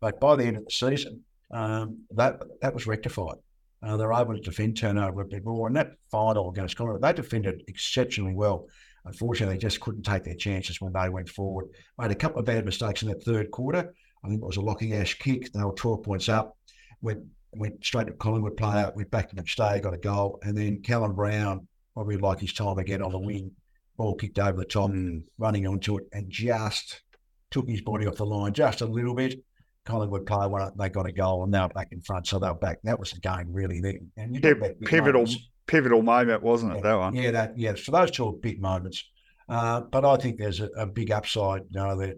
[0.00, 3.36] But by the end of the season, um, that that was rectified.
[3.82, 5.66] Uh, they're able to defend turnover a bit more.
[5.66, 8.66] And that final against Collingwood, they defended exceptionally well.
[9.04, 11.66] Unfortunately, they just couldn't take their chances when they went forward.
[11.98, 13.94] Made a couple of bad mistakes in that third quarter.
[14.24, 15.52] I think it was a Lachie Ash kick.
[15.52, 16.56] They were 12 points up.
[17.02, 17.22] Went
[17.56, 18.92] went straight to Collingwood player.
[18.94, 22.78] We backed him stay, got a goal, and then Callum Brown probably like his time
[22.78, 23.52] again on the wing.
[23.96, 25.22] Ball kicked over the top, mm.
[25.38, 27.02] running onto it, and just
[27.50, 29.40] took his body off the line just a little bit.
[29.84, 32.38] Collingwood player went up, they got a goal, and they were back in front, so
[32.38, 32.78] they were back.
[32.84, 33.98] That was the game really there.
[34.16, 35.48] And you pivotal, moments.
[35.66, 36.76] pivotal moment, wasn't it?
[36.76, 37.14] Yeah, that one.
[37.14, 37.74] Yeah, that yeah.
[37.76, 39.04] So those two are big moments.
[39.48, 41.62] Uh, but I think there's a, a, big upside.
[41.70, 42.16] You know, that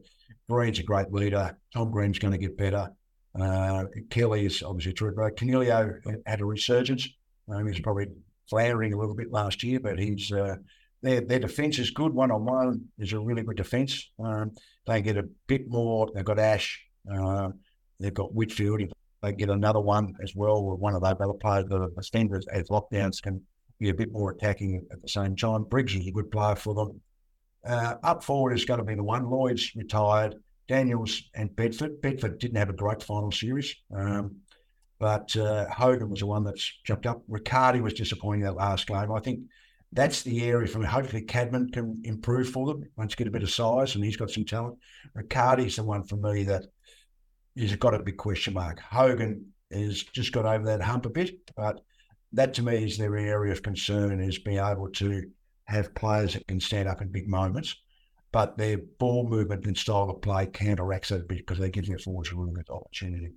[0.49, 1.57] Green's a great leader.
[1.75, 2.91] Tom Green's going to get better.
[3.41, 5.15] Uh, Kelly is obviously true.
[5.15, 7.09] Coniglio had a resurgence.
[7.49, 8.09] Um, he's probably
[8.49, 10.57] floundering a little bit last year, but he's uh,
[11.03, 12.13] their their defence is good.
[12.13, 14.11] One on one is a really good defence.
[14.23, 14.53] Um,
[14.87, 16.09] they get a bit more.
[16.15, 16.83] They've got Ash.
[17.13, 17.51] Uh,
[18.01, 18.81] they've got Whitfield.
[18.81, 18.91] If
[19.23, 22.69] they get another one as well, with one of those other players, the defenders as
[22.69, 23.43] lockdowns can
[23.79, 25.65] be a bit more attacking at the same time.
[25.65, 27.01] Briggs is a good player for them.
[27.67, 29.29] Uh, up forward is going to be the one.
[29.29, 30.37] Lloyd's retired.
[30.69, 32.01] Daniels and Bedford.
[32.01, 34.37] Bedford didn't have a great final series, um,
[34.99, 37.23] but uh, Hogan was the one that's jumped up.
[37.29, 39.13] Riccardi was disappointing that last game.
[39.13, 39.41] I think
[39.93, 43.51] that's the area from hopefully Cadman can improve for them once get a bit of
[43.51, 44.79] size and he's got some talent.
[45.15, 46.65] Riccardi's the one for me that
[47.55, 48.81] he's got a big question mark.
[48.81, 51.81] Hogan has just got over that hump a bit, but
[52.33, 55.31] that to me is their area of concern is being able to
[55.65, 57.77] have players that can stand up in big moments
[58.37, 62.31] but their ball movement and style of play counteracts it because they give their forwards
[62.31, 63.33] a really good opportunity.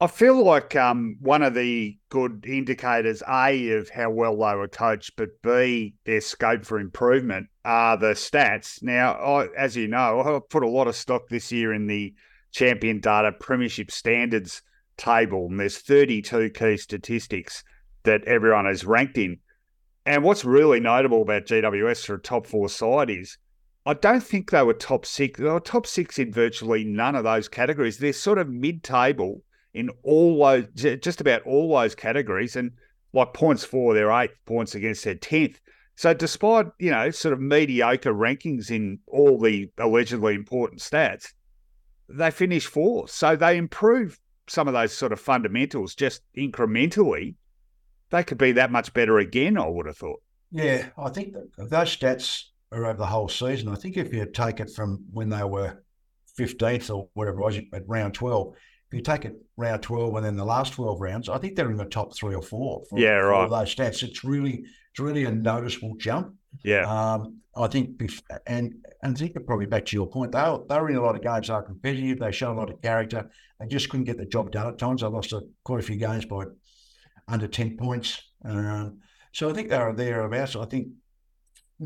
[0.00, 4.68] I feel like um, one of the good indicators, A, of how well they were
[4.68, 8.80] coached, but B, their scope for improvement are the stats.
[8.80, 12.14] Now, I, as you know, I put a lot of stock this year in the
[12.52, 14.62] Champion Data Premiership Standards
[14.96, 17.64] table, and there's 32 key statistics
[18.04, 19.40] that everyone is ranked in.
[20.06, 23.36] And what's really notable about GWS for a top four side is
[23.86, 25.38] I don't think they were top six.
[25.38, 27.98] They were top six in virtually none of those categories.
[27.98, 29.42] They're sort of mid-table
[29.74, 32.72] in all those, just about all those categories, and
[33.12, 35.60] like points for their eighth, points against their tenth.
[35.96, 41.32] So despite you know sort of mediocre rankings in all the allegedly important stats,
[42.08, 43.10] they finished fourth.
[43.10, 44.18] So they improved
[44.48, 47.34] some of those sort of fundamentals just incrementally.
[48.10, 49.58] They could be that much better again.
[49.58, 50.22] I would have thought.
[50.50, 52.44] Yeah, I think those stats
[52.74, 53.68] over the whole season.
[53.68, 55.82] I think if you take it from when they were
[56.38, 58.54] 15th or whatever it was at round 12,
[58.88, 61.70] if you take it round 12 and then the last 12 rounds, I think they're
[61.70, 62.82] in the top three or four.
[62.88, 63.48] For, yeah, right.
[63.48, 66.34] Those stats, it's really, it's really a noticeable jump.
[66.62, 66.84] Yeah.
[66.86, 68.00] Um, I think,
[68.46, 71.02] and and I think probably back to your point, they were, they were in a
[71.02, 71.48] lot of games.
[71.48, 72.18] They were competitive.
[72.18, 73.30] They showed a lot of character.
[73.60, 75.02] They just couldn't get the job done at times.
[75.02, 76.44] They lost a, quite a few games by
[77.28, 78.20] under 10 points.
[78.44, 78.98] Um,
[79.32, 80.56] so I think they were thereabouts.
[80.56, 80.88] I think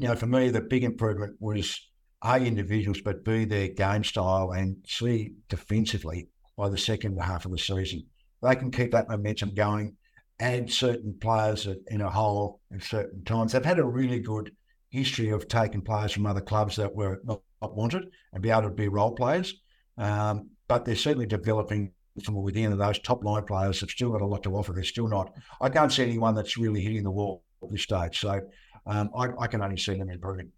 [0.00, 1.80] you know, for me, the big improvement was
[2.24, 7.52] A, individuals, but B, their game style, and C, defensively by the second half of
[7.52, 8.04] the season.
[8.42, 9.96] They can keep that momentum going,
[10.40, 13.52] add certain players in a hole at certain times.
[13.52, 14.52] They've had a really good
[14.90, 18.70] history of taking players from other clubs that were not, wanted and be able to
[18.70, 19.54] be role players.
[19.96, 24.22] Um, but they're certainly developing from within, and those top line players have still got
[24.22, 24.72] a lot to offer.
[24.72, 25.32] They're still not.
[25.60, 28.20] I can't see anyone that's really hitting the wall at this stage.
[28.20, 28.40] So
[28.88, 30.50] um, I, I, can only see them improving.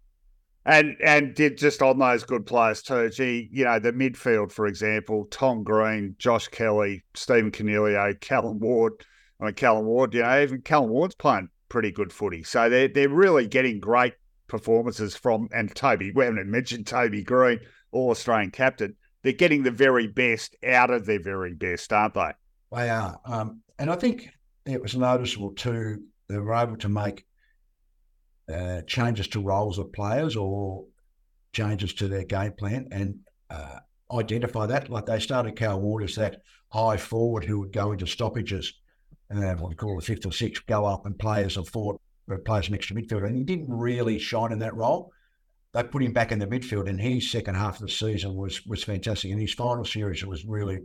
[0.65, 3.09] And and did just on those good players too.
[3.09, 8.93] Gee, you know the midfield, for example, Tom Green, Josh Kelly, Stephen Coniglio, Callan Ward.
[9.39, 12.43] I mean, Callan Ward, you know, even Callan Ward's playing pretty good footy.
[12.43, 14.13] So they're they're really getting great
[14.47, 16.11] performances from and Toby.
[16.13, 17.59] We haven't mentioned Toby Greene,
[17.91, 18.95] All Australian captain.
[19.23, 22.31] They're getting the very best out of their very best, aren't they?
[22.71, 24.29] They are, um, and I think
[24.65, 26.03] it was noticeable too.
[26.29, 27.25] They were able to make
[28.51, 30.85] uh, changes to roles of players or
[31.53, 33.79] changes to their game plan and uh,
[34.13, 34.89] identify that.
[34.89, 38.73] Like they started Cal Ward that high forward who would go into stoppages,
[39.29, 41.99] uh, what we call the fifth or sixth, go up and play as a forward,
[42.45, 43.27] play as an extra midfielder.
[43.27, 45.11] And he didn't really shine in that role.
[45.73, 48.65] They put him back in the midfield, and his second half of the season was
[48.65, 49.31] was fantastic.
[49.31, 50.79] And his final series was really,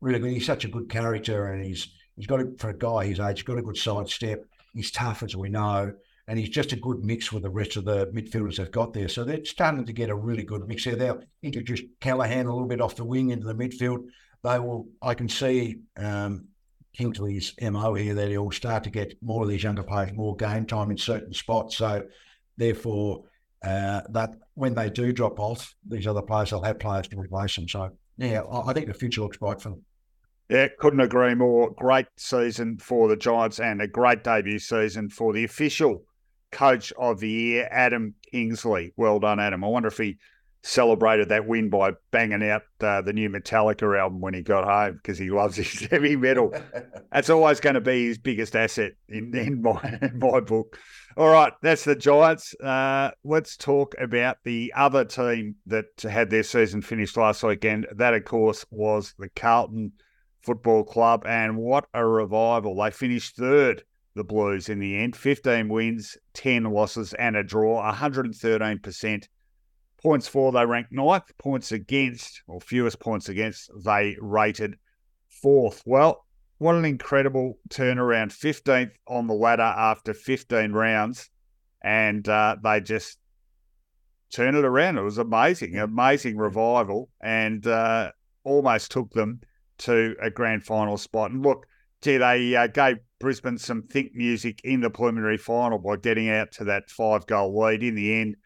[0.00, 0.32] really good.
[0.32, 3.38] He's such a good character, and he's he's got a, for a guy his age,
[3.38, 4.44] he's got a good side step.
[4.74, 5.92] He's tough, as we know
[6.28, 9.08] and he's just a good mix with the rest of the midfielders they've got there.
[9.08, 10.94] So they're starting to get a really good mix there.
[10.94, 14.06] They'll introduce Callaghan a little bit off the wing into the midfield.
[14.44, 16.46] They will, I can see um,
[16.96, 20.66] Kingsley's MO here that he'll start to get more of these younger players more game
[20.66, 21.76] time in certain spots.
[21.76, 22.04] So
[22.56, 23.24] therefore,
[23.64, 27.56] uh, that when they do drop off, these other players will have players to replace
[27.56, 27.68] them.
[27.68, 29.82] So yeah, I think the future looks bright for them.
[30.48, 31.70] Yeah, couldn't agree more.
[31.70, 36.04] Great season for the Giants and a great debut season for the official
[36.52, 38.92] Coach of the Year, Adam Kingsley.
[38.96, 39.64] Well done, Adam.
[39.64, 40.18] I wonder if he
[40.64, 44.94] celebrated that win by banging out uh, the new Metallica album when he got home
[44.94, 46.54] because he loves his heavy metal.
[47.12, 50.78] that's always going to be his biggest asset in, in my in my book.
[51.16, 52.54] All right, that's the Giants.
[52.60, 57.86] Uh, let's talk about the other team that had their season finished last weekend.
[57.94, 59.92] That, of course, was the Carlton
[60.42, 62.76] Football Club, and what a revival!
[62.76, 65.16] They finished third the Blues in the end.
[65.16, 69.28] 15 wins, 10 losses, and a draw, 113%.
[70.02, 71.30] Points for, they ranked ninth.
[71.38, 74.76] Points against, or fewest points against, they rated
[75.28, 75.82] fourth.
[75.86, 76.26] Well,
[76.58, 78.32] what an incredible turnaround.
[78.32, 81.30] 15th on the ladder after 15 rounds.
[81.82, 83.18] And uh, they just
[84.32, 84.98] turn it around.
[84.98, 88.12] It was amazing, amazing revival, and uh,
[88.44, 89.40] almost took them
[89.78, 91.30] to a grand final spot.
[91.30, 91.66] And look,
[92.02, 96.52] gee, they uh, gave Brisbane some think music in the preliminary final by getting out
[96.52, 97.82] to that five goal lead.
[97.82, 98.36] In the end,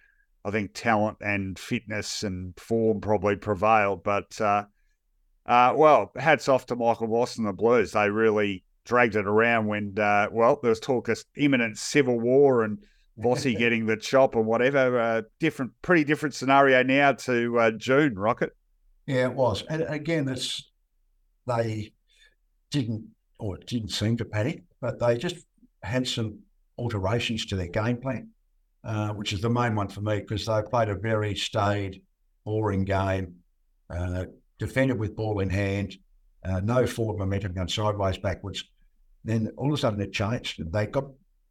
[0.45, 4.65] I think talent and fitness and form probably prevailed, but uh,
[5.47, 7.93] uh, well, hats off to Michael Voss and the Blues.
[7.93, 12.63] They really dragged it around when, uh, well, there was talk of imminent civil war
[12.63, 12.79] and
[13.19, 15.01] Vossi getting the chop and whatever.
[15.01, 18.51] Uh, different, pretty different scenario now to uh, June, Rocket.
[19.07, 19.63] Yeah, it was.
[19.71, 20.69] And again, that's
[21.47, 21.93] they
[22.71, 25.37] didn't or it didn't seem to panic, but they just
[25.83, 26.39] had some
[26.79, 28.29] alterations to their game plan,
[28.85, 32.03] uh, which is the main one for me because they played a very staid,
[32.45, 33.37] boring game.
[33.89, 34.25] Uh,
[34.59, 35.97] defended with ball in hand,
[36.45, 38.65] uh, no forward momentum going sideways, backwards.
[39.25, 40.73] Then all of a sudden it changed.
[40.73, 41.05] They got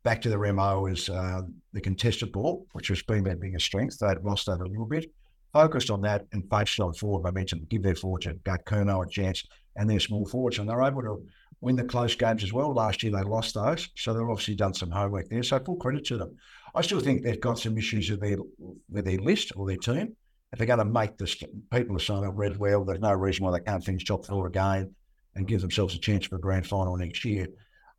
[0.03, 1.41] back to their MO as uh,
[1.73, 3.99] the contested ball, which has been their biggest strength.
[3.99, 5.11] They'd lost that a little bit.
[5.53, 9.43] Focused on that and focused on forward momentum, give their forwards, got Curnow a chance
[9.75, 10.59] and their small forwards.
[10.59, 11.25] And they're able to
[11.65, 12.73] win the close games as well.
[12.73, 13.89] Last year they lost those.
[13.95, 15.43] So they've obviously done some homework there.
[15.43, 16.37] So full credit to them.
[16.73, 18.37] I still think they've got some issues with their
[18.89, 20.15] with their list or their team
[20.55, 21.35] if they're going to make this,
[21.69, 24.47] people are saying up Red well, there's no reason why they can't finish top four
[24.47, 24.95] again
[25.35, 27.47] and give themselves a chance for a grand final next year.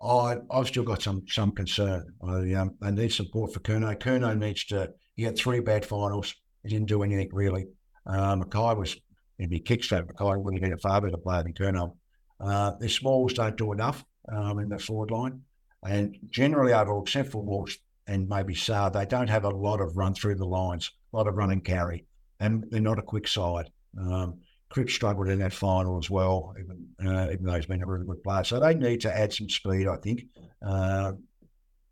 [0.02, 2.14] I, I've still got some some concern.
[2.26, 3.94] I, um, they need support for Curnow.
[3.98, 4.90] Curnow needs to.
[5.16, 6.35] He had three bad finals.
[6.62, 7.66] He didn't do anything really.
[8.07, 8.96] Uh, McKay was,
[9.38, 11.94] if he kickstart McKay, would have been a far better player than Curnow.
[12.40, 15.42] Uh, the smalls don't do enough um, in the forward line.
[15.87, 19.96] And generally, overall, except for Walsh and maybe Saad, they don't have a lot of
[19.96, 22.07] run through the lines, a lot of run and carry
[22.40, 23.70] and they're not a quick side.
[23.99, 27.87] Um, Cripps struggled in that final as well, even, uh, even though he's been a
[27.87, 28.44] really good player.
[28.44, 30.25] So they need to add some speed, I think,
[30.66, 31.12] uh,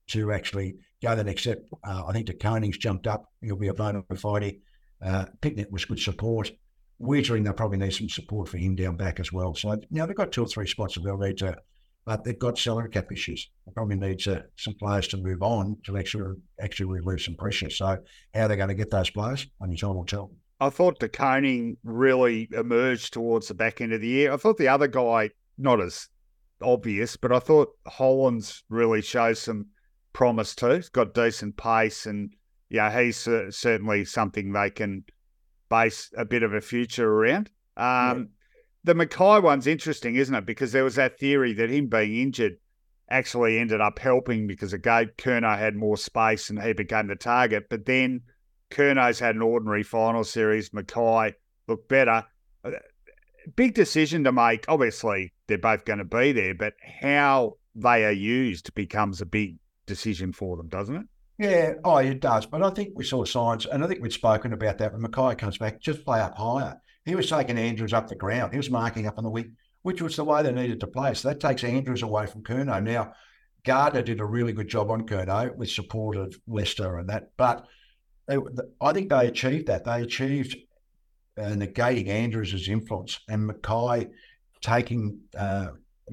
[0.09, 1.65] to actually go the next step.
[1.87, 3.33] Uh, I think De Koning's jumped up.
[3.41, 4.57] He'll be a bona fide.
[5.01, 6.51] Uh, Picnic was good support.
[7.05, 9.55] Weitering, they'll probably need some support for him down back as well.
[9.55, 11.57] So you now they've got two or three spots that they'll need to,
[12.05, 13.51] but they've got salary cap issues.
[13.67, 17.71] They probably need to, some players to move on to actually actually relieve some pressure.
[17.71, 17.99] So
[18.35, 20.31] how they're going to get those players, only time will tell.
[20.61, 24.33] I thought De Koning really emerged towards the back end of the year.
[24.33, 26.09] I thought the other guy, not as
[26.63, 29.67] obvious, but I thought Hollands really shows some
[30.13, 30.71] promise too.
[30.71, 32.33] He's got decent pace, and
[32.71, 35.05] yeah, he's certainly something they can
[36.17, 37.51] a bit of a future around.
[37.77, 38.25] Um, yeah.
[38.85, 40.47] The McKay one's interesting, isn't it?
[40.47, 42.59] Because there was that theory that him being injured
[43.09, 47.17] actually ended up helping because it gave Curnow had more space and he became the
[47.17, 47.69] target.
[47.71, 48.23] But then
[48.71, 50.71] Curnow's had an ordinary final series.
[50.71, 51.35] McKay
[51.67, 52.25] looked better.
[52.65, 52.73] Uh,
[53.57, 54.65] big decision to make.
[54.69, 59.57] Obviously, they're both going to be there, but how they are used becomes a big
[59.87, 61.07] decision for them, doesn't it?
[61.39, 62.47] Yeah, oh, it does.
[62.47, 65.37] But I think we saw signs, and I think we've spoken about that when McKay
[65.37, 66.81] comes back, just play up higher.
[67.05, 68.53] He was taking Andrews up the ground.
[68.53, 71.13] He was marking up on the wing, which was the way they needed to play.
[71.15, 72.83] So that takes Andrews away from Curnow.
[72.83, 73.13] Now,
[73.65, 77.31] Gardiner did a really good job on Curnow with support of Lester and that.
[77.37, 77.67] But
[78.27, 78.39] they,
[78.81, 79.85] I think they achieved that.
[79.85, 80.57] They achieved
[81.37, 84.11] uh, negating Andrews' influence and McKay
[84.61, 85.69] taking, uh,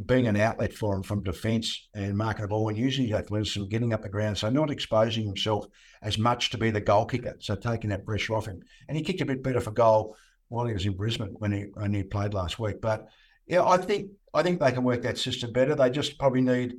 [0.05, 3.67] being an outlet for him from defence and marking the ball and using his athleticism,
[3.67, 4.37] getting up the ground.
[4.37, 5.65] So not exposing himself
[6.01, 7.35] as much to be the goal kicker.
[7.39, 8.61] So taking that pressure off him.
[8.87, 10.15] And he kicked a bit better for goal
[10.47, 12.81] while he was in Brisbane when he, he played last week.
[12.81, 13.07] But
[13.47, 15.75] yeah, I think I think they can work that system better.
[15.75, 16.75] They just probably need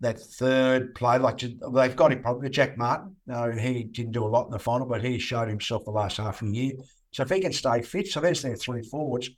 [0.00, 1.18] that third play.
[1.18, 3.16] Like they've got him probably Jack Martin.
[3.26, 6.18] No, he didn't do a lot in the final, but he showed himself the last
[6.18, 6.72] half of the year.
[7.10, 9.30] So if he can stay fit, so there's their three forwards,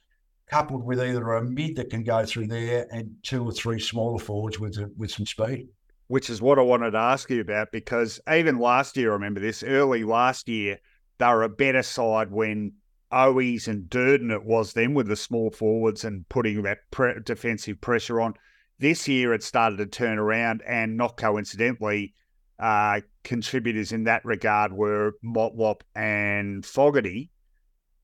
[0.50, 4.18] coupled with either a mid that can go through there and two or three smaller
[4.18, 5.68] forwards with with some speed.
[6.08, 9.40] Which is what I wanted to ask you about because even last year, I remember
[9.40, 10.78] this early last year,
[11.18, 12.72] they were a better side when
[13.12, 17.80] Owies and Durdin it was then with the small forwards and putting that pre- defensive
[17.80, 18.34] pressure on.
[18.78, 22.14] This year, it started to turn around, and not coincidentally,
[22.58, 27.30] uh, contributors in that regard were Motlop and Fogarty.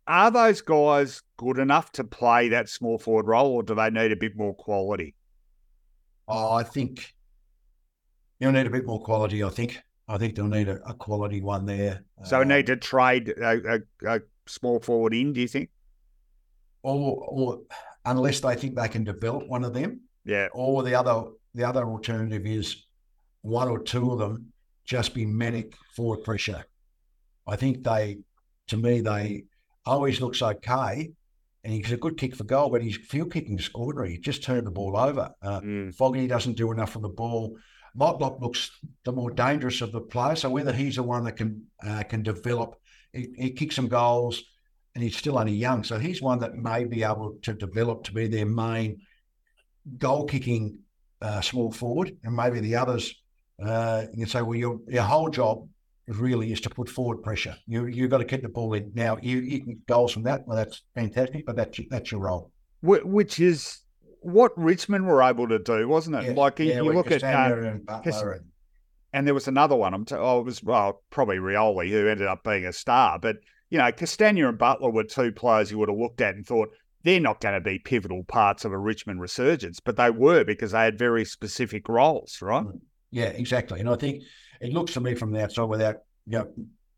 [0.08, 4.12] Are those guys good enough to play that small forward role, or do they need
[4.12, 5.14] a bit more quality?
[6.28, 7.14] Oh, I think
[8.38, 9.42] you'll need a bit more quality.
[9.42, 9.80] I think.
[10.08, 12.04] I think they'll need a, a quality one there.
[12.22, 15.32] So, um, need to trade a, a, a, small forward in.
[15.32, 15.68] Do you think?
[16.84, 17.60] Or, or
[18.04, 20.48] unless they think they can develop one of them, yeah.
[20.52, 22.84] Or the other the other alternative is
[23.42, 24.52] one or two of them
[24.84, 26.64] just be manic forward pressure.
[27.46, 28.18] I think they,
[28.68, 29.44] to me, they
[29.86, 31.10] always looks okay
[31.64, 34.12] and he's a good kick for goal, but his field kicking is ordinary.
[34.12, 35.32] He just turned the ball over.
[35.42, 35.94] Uh, Mm.
[35.94, 37.56] Foggy doesn't do enough on the ball.
[37.98, 38.70] Motlop looks
[39.04, 40.40] the more dangerous of the players.
[40.40, 42.76] So whether he's the one that can uh, can develop,
[43.12, 44.42] he, he kicks some goals,
[44.94, 45.82] and he's still only young.
[45.82, 49.00] So he's one that may be able to develop to be their main
[49.98, 50.78] goal kicking
[51.22, 53.14] uh, small forward, and maybe the others.
[53.60, 55.66] Uh, you can say, well, your your whole job
[56.08, 57.56] really is to put forward pressure.
[57.66, 58.92] You you've got to keep the ball in.
[58.94, 60.46] Now you you can get goals from that.
[60.46, 62.52] Well, that's fantastic, but that's that's your role.
[62.82, 63.78] Which is
[64.20, 66.24] what Richmond were able to do, wasn't it?
[66.24, 68.40] Yeah, like you, yeah, you look at, uh, and and-
[69.12, 69.94] and there was another one.
[69.94, 73.36] I'm t- oh, it was well probably Rioli who ended up being a star, but
[73.70, 76.68] you know Castagna and Butler were two players you would have looked at and thought
[77.02, 80.72] they're not going to be pivotal parts of a Richmond resurgence, but they were because
[80.72, 82.66] they had very specific roles, right?
[83.12, 83.78] Yeah, exactly.
[83.80, 84.22] And I think
[84.60, 85.96] it looks to me from the outside without
[86.26, 86.48] you know,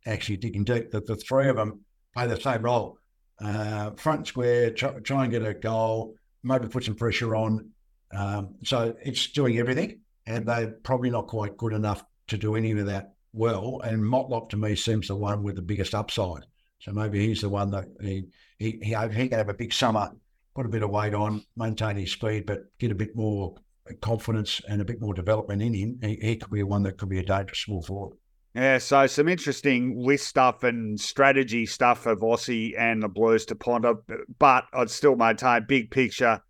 [0.06, 1.80] actually digging deep that the three of them
[2.14, 2.98] play the same role.
[3.40, 7.70] Uh, front square, try, try and get a goal, maybe put some pressure on.
[8.12, 12.72] Um, so it's doing everything, and they're probably not quite good enough to do any
[12.72, 13.80] of that well.
[13.84, 16.44] And Motlop to me seems the one with the biggest upside.
[16.80, 18.24] So maybe he's the one that he
[18.58, 20.10] he he, he can have a big summer,
[20.54, 23.56] put a bit of weight on, maintain his speed, but get a bit more
[24.00, 25.98] confidence and a bit more development in him.
[26.02, 28.16] He, he could be one that could be a dangerous small forward.
[28.54, 33.54] Yeah, so some interesting list stuff and strategy stuff of Aussie and the Blues to
[33.54, 33.94] ponder,
[34.38, 36.40] but I'd still maintain big picture.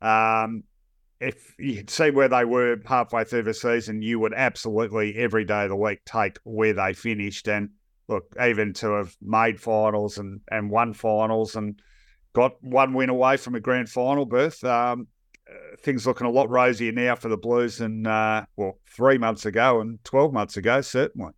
[0.00, 0.64] Um,
[1.20, 5.44] if you could see where they were halfway through the season, you would absolutely every
[5.44, 7.46] day of the week take where they finished.
[7.46, 7.70] And
[8.08, 11.80] look, even to have made finals and, and won finals and
[12.32, 15.06] got one win away from a grand final berth, um,
[15.80, 19.80] things looking a lot rosier now for the Blues than, uh, well, three months ago
[19.80, 21.32] and 12 months ago, certainly.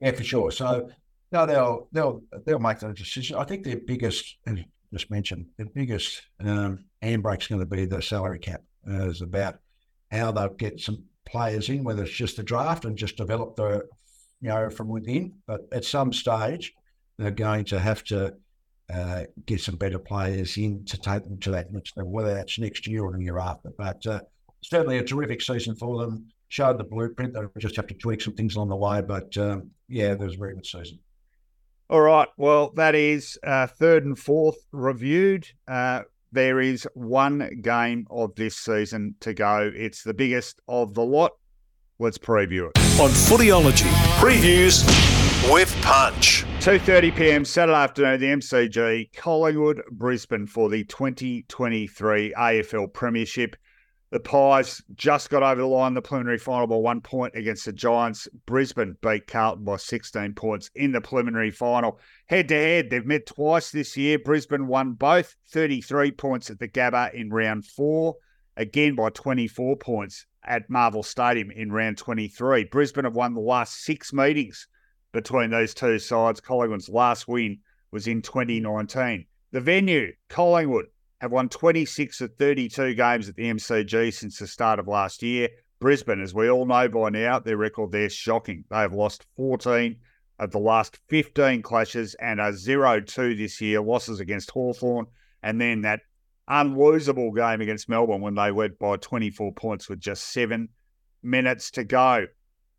[0.00, 0.50] Yeah, for sure.
[0.50, 0.90] So
[1.32, 3.36] no, they'll they'll they'll make the decision.
[3.36, 4.36] I think their biggest,
[4.92, 8.62] just mentioned, their biggest um, handbrake's going to be the salary cap.
[8.88, 9.58] Uh, is about
[10.12, 13.84] how they'll get some players in, whether it's just the draft and just develop the,
[14.40, 15.34] you know, from within.
[15.46, 16.72] But at some stage,
[17.18, 18.34] they're going to have to
[18.92, 22.58] uh, get some better players in to take them to that next level, whether that's
[22.58, 23.70] next year or the year after.
[23.76, 24.20] But uh,
[24.62, 26.26] certainly a terrific season for them.
[26.48, 27.34] Showed the blueprint.
[27.34, 29.02] They'll just have to tweak some things along the way.
[29.02, 31.00] But um, yeah, there was a very good season.
[31.90, 32.28] All right.
[32.36, 35.48] Well, that is uh, third and fourth reviewed.
[35.66, 39.72] Uh, there is one game of this season to go.
[39.74, 41.32] It's the biggest of the lot.
[41.98, 42.78] Let's preview it.
[43.00, 44.84] On Footyology, previews
[45.52, 46.45] with Punch.
[46.66, 47.44] 2.30 p.m.
[47.44, 53.54] Saturday afternoon, the MCG, Collingwood, Brisbane for the 2023 AFL Premiership.
[54.10, 57.72] The Pies just got over the line, the preliminary final by one point against the
[57.72, 58.26] Giants.
[58.46, 62.00] Brisbane beat Carlton by 16 points in the preliminary final.
[62.26, 64.18] Head to head, they've met twice this year.
[64.18, 68.16] Brisbane won both 33 points at the Gabba in round four,
[68.56, 72.64] again by 24 points at Marvel Stadium in round 23.
[72.64, 74.66] Brisbane have won the last six meetings
[75.16, 76.42] between these two sides.
[76.42, 77.58] Collingwood's last win
[77.90, 79.24] was in 2019.
[79.50, 80.88] The venue, Collingwood,
[81.22, 85.48] have won 26 of 32 games at the MCG since the start of last year.
[85.80, 88.64] Brisbane, as we all know by now, their record there is shocking.
[88.68, 89.96] They have lost 14
[90.38, 95.06] of the last 15 clashes and are 0 2 this year, losses against Hawthorn,
[95.42, 96.00] and then that
[96.46, 100.68] unlosable game against Melbourne when they went by 24 points with just seven
[101.22, 102.26] minutes to go.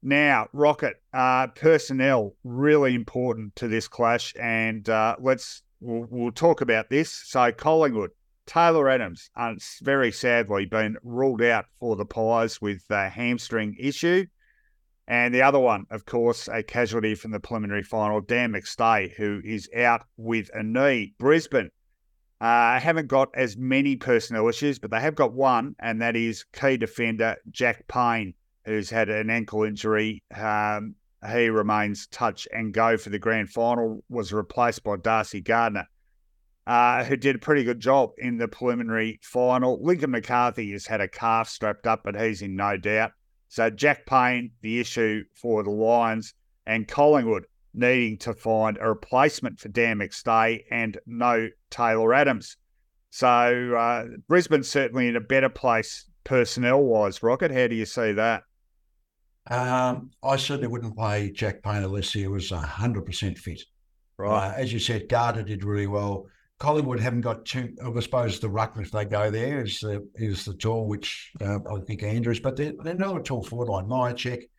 [0.03, 6.61] Now, Rocket, uh, personnel really important to this clash, and uh, let's we'll, we'll talk
[6.61, 7.11] about this.
[7.11, 8.11] So, Collingwood,
[8.45, 14.25] Taylor Adams, uh, very sadly been ruled out for the Pies with a hamstring issue.
[15.07, 19.41] And the other one, of course, a casualty from the preliminary final, Dan McStay, who
[19.43, 21.13] is out with a knee.
[21.17, 21.71] Brisbane
[22.41, 26.43] uh, haven't got as many personnel issues, but they have got one, and that is
[26.53, 28.33] key defender Jack Payne,
[28.67, 30.21] who's had an ankle injury.
[30.35, 30.93] Um,
[31.27, 35.87] he remains touch and go for the grand final, was replaced by Darcy Gardiner
[36.67, 39.81] uh, who did a pretty good job in the preliminary final.
[39.81, 43.13] Lincoln McCarthy has had a calf strapped up, but he's in no doubt.
[43.47, 46.33] So Jack Payne, the issue for the Lions,
[46.65, 52.57] and Collingwood needing to find a replacement for Dan McStay and no Taylor Adams.
[53.11, 57.23] So uh, Brisbane's certainly in a better place personnel wise.
[57.23, 58.43] Rocket, how do you see that?
[59.49, 63.61] Um, I certainly wouldn't play Jack Payne unless he was 100% fit.
[64.17, 64.49] Right.
[64.49, 66.27] Uh, as you said, Gardiner did really well.
[66.59, 67.75] Collingwood haven't got too.
[67.83, 71.59] I suppose the ruck, if they go there, is the is the tool, which uh,
[71.71, 73.85] I think Andrews, but they're, they're not a tall forward line.
[73.85, 74.49] Mihocek,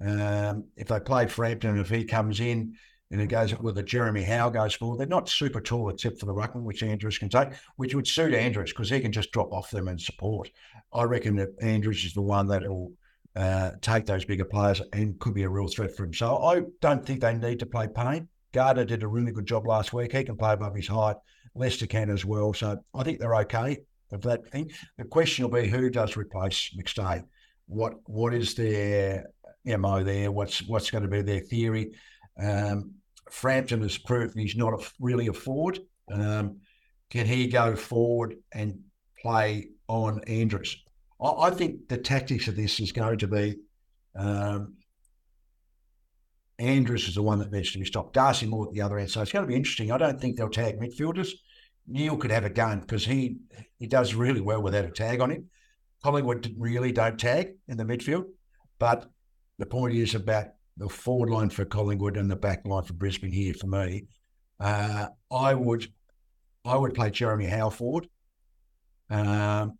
[0.00, 2.76] um, if they played Frampton, if he comes in,
[3.10, 4.98] and it goes with a Jeremy Howe goes forward.
[4.98, 8.32] They're not super tall except for the ruckman, which Andrews can take, which would suit
[8.32, 10.50] Andrews because he can just drop off them and support.
[10.92, 12.92] I reckon that Andrews is the one that will
[13.40, 16.12] uh, take those bigger players and could be a real threat for him.
[16.12, 18.28] So I don't think they need to play Payne.
[18.52, 20.12] Gardiner did a really good job last week.
[20.12, 21.16] He can play above his height.
[21.54, 22.52] Lester can as well.
[22.52, 23.78] So I think they're okay
[24.12, 24.70] of that thing.
[24.98, 27.24] The question will be who does replace McStay?
[27.66, 29.24] What what is their
[29.64, 30.30] mo there?
[30.30, 31.92] What's what's going to be their theory?
[32.38, 32.92] Um,
[33.30, 35.78] Frampton has proved he's not a, really a forward.
[36.12, 36.58] Um,
[37.08, 38.80] can he go forward and
[39.22, 40.76] play on Andrews?
[41.22, 43.56] I, I, think the tactics of this is going to be
[44.16, 44.74] um,
[46.58, 48.12] Andrews is the one that needs to be stopped.
[48.12, 49.10] Darcy Moore at the other end.
[49.10, 49.90] So it's going to be interesting.
[49.90, 51.30] I don't think they'll tag midfielders.
[51.86, 53.38] Neale could have a gun because he
[53.78, 55.46] he does really well without a tag on him.
[56.04, 58.24] Collingwood really don't tag in the midfield,
[58.78, 59.06] but
[59.58, 60.46] the point is about
[60.76, 64.06] the forward line for Collingwood and the back line for Brisbane here for me.
[64.58, 65.86] Uh, I would
[66.64, 68.06] I would play Jeremy Howe forward
[69.08, 69.78] um,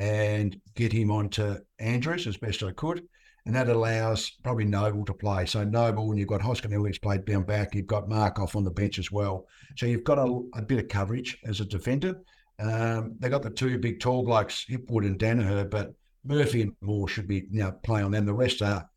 [0.00, 3.06] and get him onto Andrews as best I could
[3.46, 5.46] and that allows probably Noble to play.
[5.46, 7.74] So Noble, and you've got Hoskin who's played down back.
[7.74, 9.46] You've got Markov on the bench as well.
[9.76, 12.20] So you've got a, a bit of coverage as a defender.
[12.58, 15.94] Um, they got the two big tall blokes, Hipwood and Daniher, but
[16.24, 18.26] Murphy and Moore should be you know play on them.
[18.26, 18.88] The rest are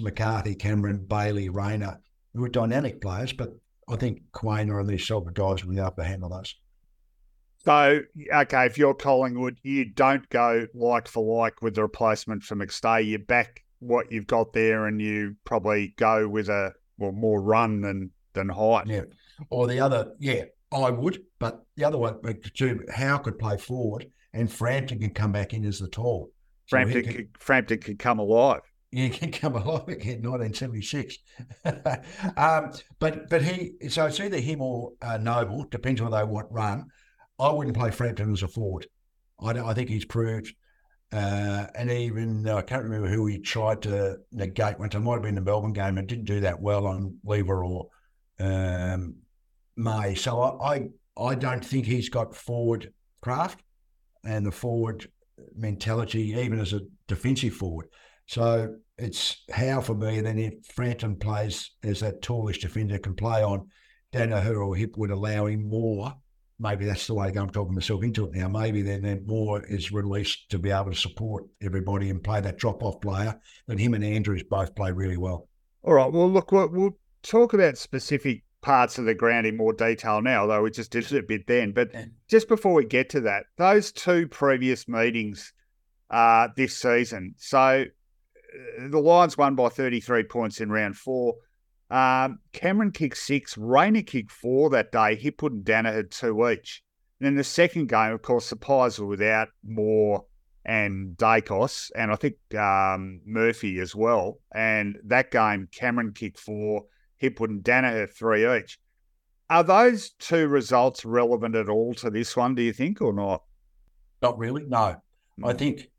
[0.00, 2.00] McCarthy, Cameron, Bailey, Rayner,
[2.32, 3.50] who are dynamic players, but
[3.88, 6.54] I think Quaynor and these of guys will be able to handle those.
[7.64, 8.00] So,
[8.34, 13.04] okay, if you're Collingwood, you don't go like for like with the replacement for McStay.
[13.04, 17.82] You back what you've got there, and you probably go with a well more run
[17.82, 18.86] than than height.
[18.86, 19.02] Yeah,
[19.50, 22.18] or the other, yeah, I would, but the other one,
[22.94, 26.30] Howe could play forward, and Frampton can come back in as the tall.
[26.66, 28.60] So Frampton, could, Frampton could come alive.
[28.92, 31.18] Yeah, he can come alive again, 1976.
[32.36, 36.46] um, but but he, so it's either him or uh, Noble, depends on they want
[36.50, 36.86] run.
[37.40, 38.86] I wouldn't play Frampton as a forward.
[39.40, 40.54] I, I think he's proved
[41.12, 44.94] uh, and even uh, I can't remember who he tried to negate once.
[44.94, 47.88] It might have been the Melbourne game and didn't do that well on Lever or
[48.38, 49.16] um,
[49.76, 50.14] May.
[50.14, 50.88] So I, I,
[51.20, 53.62] I don't think he's got forward craft
[54.24, 55.10] and the forward
[55.56, 57.86] mentality, even as a defensive forward.
[58.26, 60.18] So it's Howe for me.
[60.18, 63.66] And then if Frampton plays as that tallish defender can play on
[64.12, 66.14] Daniher or Hipwood, allowing Moore
[66.60, 67.28] maybe that's the way.
[67.28, 68.48] I'm talking myself into it now.
[68.48, 72.58] Maybe then, then Moore is released to be able to support everybody and play that
[72.58, 73.40] drop off player.
[73.66, 75.48] That him and Andrews both play really well.
[75.82, 76.12] All right.
[76.12, 80.46] Well, look, we'll, we'll talk about specific parts of the ground in more detail now,
[80.46, 81.72] though we just did it a bit then.
[81.72, 81.90] But
[82.28, 85.52] just before we get to that, those two previous meetings
[86.10, 87.34] uh, this season.
[87.38, 91.34] So uh, the Lions won by 33 points in round four.
[91.90, 95.16] Um, Cameron kicked six, Rayner kicked four that day.
[95.16, 96.82] Hipwood and Dana had two each.
[97.18, 100.24] And then the second game, of course, the Pies were without Moore
[100.64, 104.38] and Daicos, and I think um, Murphy as well.
[104.54, 106.84] And that game, Cameron kicked four,
[107.20, 108.78] Hipwood and Daniher three each.
[109.48, 113.42] Are those two results relevant at all to this one, do you think, or not?
[114.22, 114.96] Not really, no.
[115.42, 115.58] I hmm.
[115.58, 115.90] think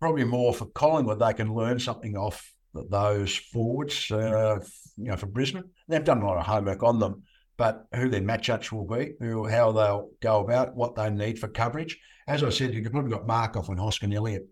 [0.00, 2.55] probably more for Collingwood, they can learn something off
[2.88, 4.58] those forwards, uh,
[4.96, 5.64] you know, for Brisbane.
[5.88, 7.22] They've done a lot of homework on them,
[7.56, 11.48] but who their matchups will be, who how they'll go about, what they need for
[11.48, 11.98] coverage.
[12.28, 14.46] As I said, you've probably got Markov and Hoskin Elliott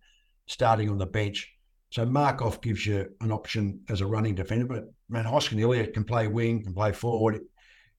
[0.46, 1.50] starting on the bench.
[1.90, 6.04] So Markov gives you an option as a running defender, but man, Hoskin Elliott can
[6.04, 7.40] play wing, can play forward.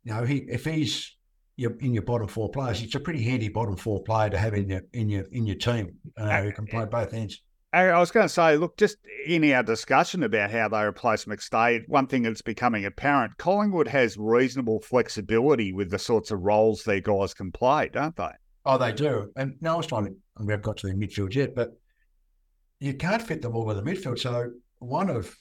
[0.04, 1.16] You know, he if he's
[1.56, 4.54] your, in your bottom four players, it's a pretty handy bottom four player to have
[4.54, 7.42] in your in your in your team uh, who can play both ends.
[7.76, 11.88] I was going to say, look, just in our discussion about how they replace McStay,
[11.88, 17.02] one thing that's becoming apparent, Collingwood has reasonable flexibility with the sorts of roles their
[17.02, 18.32] guys can play, don't they?
[18.66, 19.32] Oh, they do.
[19.36, 21.78] And now I was trying to, we haven't got to the midfield yet, but
[22.80, 24.20] you can't fit them all in the midfield.
[24.20, 25.36] So one of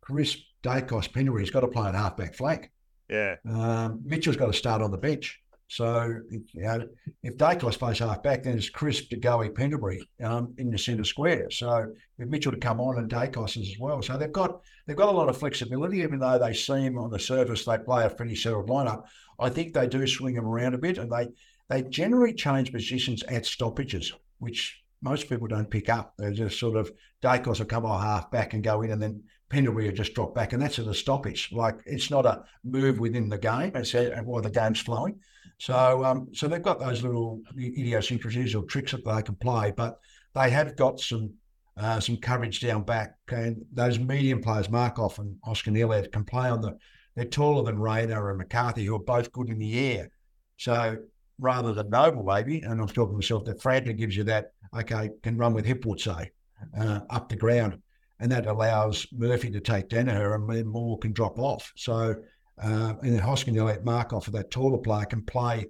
[0.00, 2.70] Crisp Daicos Pendlebury's got to play on halfback flank.
[3.08, 3.36] Yeah.
[3.48, 5.40] Um, Mitchell's got to start on the bench.
[5.68, 6.86] So, you know,
[7.22, 11.04] if Daicos plays half back, then it's Crisp De Goey Pendlebury um, in the centre
[11.04, 11.50] square.
[11.50, 14.00] So, if Mitchell to come on and Daicos as well.
[14.02, 17.18] So they've got they've got a lot of flexibility, even though they seem on the
[17.18, 19.04] surface they play a pretty settled lineup.
[19.38, 21.28] I think they do swing them around a bit, and they
[21.68, 26.14] they generally change positions at stoppages, which most people don't pick up.
[26.16, 26.90] They're just sort of
[27.22, 30.34] Daicos will come off half back and go in, and then Pendlebury will just drop
[30.34, 31.50] back, and that's at a stoppage.
[31.52, 33.94] Like it's not a move within the game; it's
[34.24, 35.20] while the game's flowing.
[35.58, 39.98] So, um, so they've got those little idiosyncrasies or tricks that they can play, but
[40.34, 41.32] they have got some
[41.78, 46.48] uh, some coverage down back, and those medium players, Markov and Hoskin Elliott, can play
[46.48, 46.78] on the
[47.16, 50.10] they're taller than Rayner and McCarthy, who are both good in the air.
[50.58, 50.98] So
[51.38, 55.10] rather than Noble, maybe, and I'm talking to myself, that Frampton gives you that, okay,
[55.22, 56.30] can run with Hipwood, say,
[56.78, 57.80] uh, up the ground.
[58.20, 61.72] And that allows Murphy to take Daniher and then Moore can drop off.
[61.76, 62.14] So,
[62.62, 65.66] uh, and then Hoskin, you let Markov of that taller player, can play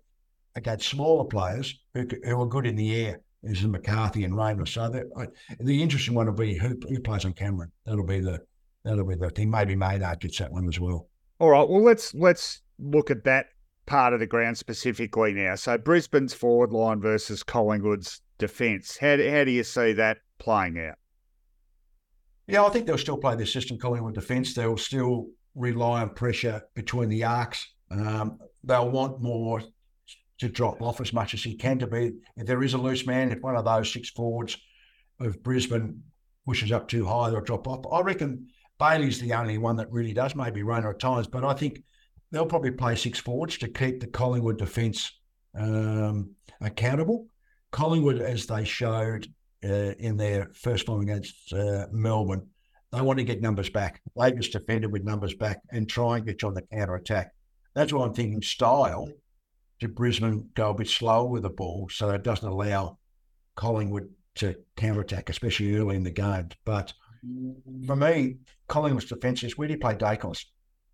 [0.55, 4.67] against smaller players who, who are good in the air, as in McCarthy and Rayner.
[4.67, 5.27] So that, uh,
[5.61, 7.73] the interesting one will be who, who plays on Cameron.
[7.85, 8.41] That'll be the
[8.85, 9.51] that'll be the thing.
[9.51, 11.09] Maybe Maynard gets that one as well.
[11.39, 11.69] All right.
[11.69, 13.47] Well, let's let's look at that
[13.87, 15.55] part of the ground specifically now.
[15.55, 18.99] So Brisbane's forward line versus Collingwood's defence.
[18.99, 20.97] How, how do you see that playing out?
[22.49, 24.55] Yeah, I think they'll still play their system Collingwood defence.
[24.55, 27.67] They'll still rely on pressure between the arcs.
[27.91, 29.63] Um, they'll want Moore
[30.39, 32.13] to drop off as much as he can to be.
[32.37, 34.57] If there is a loose man, if one of those six forwards
[35.19, 36.03] of Brisbane
[36.45, 37.85] pushes up too high, they'll drop off.
[37.91, 38.49] I reckon
[38.79, 41.83] Bailey's the only one that really does, maybe Rayner at times, but I think
[42.31, 45.11] they'll probably play six forwards to keep the Collingwood defence
[45.59, 47.27] um, accountable.
[47.71, 49.27] Collingwood, as they showed
[49.65, 52.49] uh, in their first game against uh, Melbourne,
[52.93, 54.01] they want to get numbers back.
[54.17, 57.33] They just defended with numbers back and try and get you on the counter attack.
[57.75, 59.09] That's why I'm thinking style
[59.81, 62.99] to Brisbane go a bit slower with the ball so it doesn't allow
[63.57, 66.49] Collingwood to counter attack, especially early in the game.
[66.65, 66.93] But
[67.87, 68.37] for me,
[68.69, 70.45] Collingwood's defence is where do you play Daicos?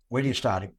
[0.09, 0.73] Where do you start him?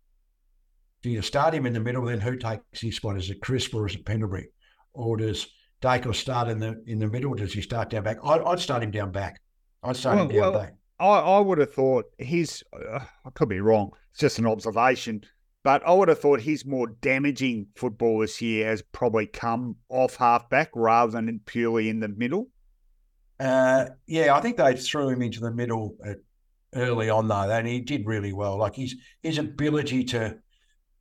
[1.03, 2.05] Do you start him in the middle?
[2.05, 3.17] Then who takes his spot?
[3.17, 4.49] Is it Crisp or is it Pendlebury?
[4.95, 5.47] Or does
[5.83, 7.33] Daicos start in the in the middle?
[7.33, 8.19] Or does he start down back?
[8.25, 9.41] I'd, I'd start him down back.
[9.83, 10.75] I'd start well, him down well, back.
[10.99, 15.23] I, I would have thought his, uh, I could be wrong, it's just an observation,
[15.63, 20.17] but I would have thought his more damaging football this year has probably come off
[20.17, 22.49] halfback rather than purely in the middle.
[23.41, 25.97] Uh, yeah, I think they threw him into the middle
[26.75, 28.59] early on though, and he did really well.
[28.59, 30.39] Like his his ability to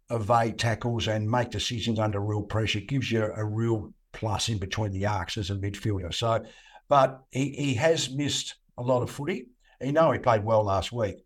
[0.09, 4.91] evade tackles and make decisions under real pressure gives you a real plus in between
[4.91, 6.13] the arcs as a midfielder.
[6.13, 6.43] So,
[6.87, 9.47] but he, he has missed a lot of footy.
[9.83, 11.17] He know he played well last week,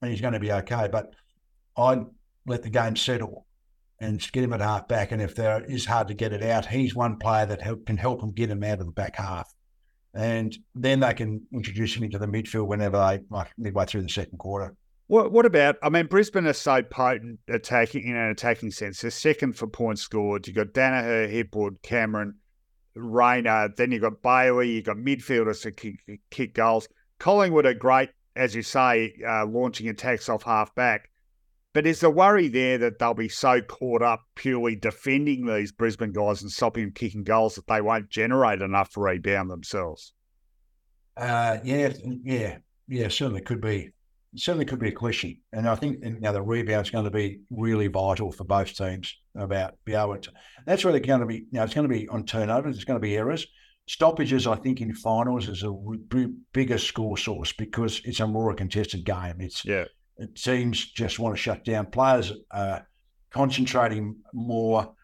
[0.00, 0.88] and he's going to be okay.
[0.90, 1.14] But
[1.76, 2.04] I'd
[2.46, 3.46] let the game settle
[4.00, 5.12] and get him at half back.
[5.12, 7.96] And if there is hard to get it out, he's one player that help, can
[7.96, 9.52] help him get him out of the back half
[10.14, 14.08] and then they can introduce him into the midfield whenever they like midway through the
[14.08, 14.74] second quarter.
[15.06, 15.76] What what about?
[15.82, 19.00] I mean, Brisbane are so potent attacking in an attacking sense.
[19.00, 20.46] They're second for points scored.
[20.46, 22.36] You got Daniher, Hipwood, Cameron,
[22.94, 23.70] Rayner.
[23.76, 24.70] Then you've got Bailey.
[24.72, 26.88] You've got midfielders to kick, kick goals.
[27.22, 31.08] Collingwood are great, as you say, uh, launching attacks off half back.
[31.72, 36.10] But is the worry there that they'll be so caught up purely defending these Brisbane
[36.10, 40.14] guys and stopping them kicking goals that they won't generate enough rebound themselves?
[41.16, 41.92] Uh, yeah,
[42.24, 42.56] yeah,
[42.88, 43.06] yeah.
[43.06, 43.90] Certainly could be.
[44.34, 47.10] Certainly could be a question, and I think you now the rebound is going to
[47.10, 50.32] be really vital for both teams about be able to.
[50.66, 51.46] That's really going to be.
[51.52, 52.74] Now it's going to be on turnovers.
[52.74, 53.46] It's going to be errors.
[53.86, 55.72] Stoppages, I think, in finals is a
[56.52, 59.40] bigger score source because it's a more contested game.
[59.40, 59.84] It's yeah
[60.34, 61.86] teams just want to shut down.
[61.86, 62.86] Players are
[63.30, 64.94] concentrating more.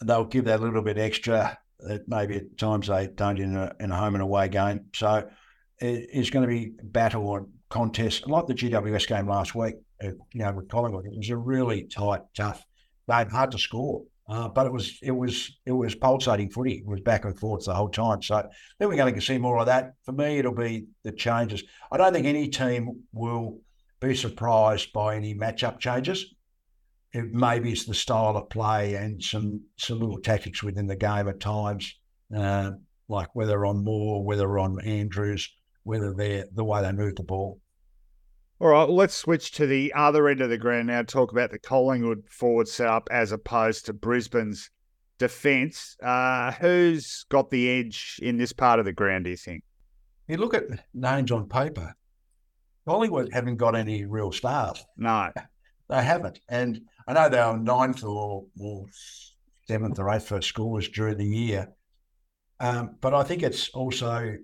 [0.00, 3.92] They'll give that little bit extra that maybe at times they don't in a, in
[3.92, 4.86] a home and away game.
[4.94, 5.28] So
[5.80, 9.76] it, it's going to be battle or contest, like the GWS game last week.
[10.02, 12.64] Uh, you know, with Collingwood, it was a really tight, tough
[13.08, 14.02] game, hard to score.
[14.28, 16.74] Uh, but it was it was it was pulsating footy.
[16.74, 18.20] It was back and forth the whole time.
[18.20, 18.46] So
[18.78, 19.94] then we're going to see more of that.
[20.04, 21.64] For me, it'll be the changes.
[21.90, 23.60] I don't think any team will
[24.00, 26.34] be surprised by any matchup changes.
[27.12, 31.26] It maybe it's the style of play and some some little tactics within the game
[31.26, 31.94] at times,
[32.36, 32.72] uh,
[33.08, 35.50] like whether on Moore, whether on Andrews,
[35.84, 37.60] whether they're the way they move the ball.
[38.60, 41.02] All right, let's switch to the other end of the ground now.
[41.02, 44.68] Talk about the Collingwood forward setup as opposed to Brisbane's
[45.18, 45.96] defence.
[46.02, 49.24] Uh, who's got the edge in this part of the ground?
[49.24, 49.62] Do you think?
[50.26, 51.94] You look at names on paper.
[52.84, 54.84] Collingwood haven't got any real stars.
[54.96, 55.30] No.
[55.88, 56.40] They haven't.
[56.48, 58.86] And I know they were ninth or, or
[59.68, 61.68] seventh or eighth for scores during the year.
[62.58, 64.36] Um, but I think it's also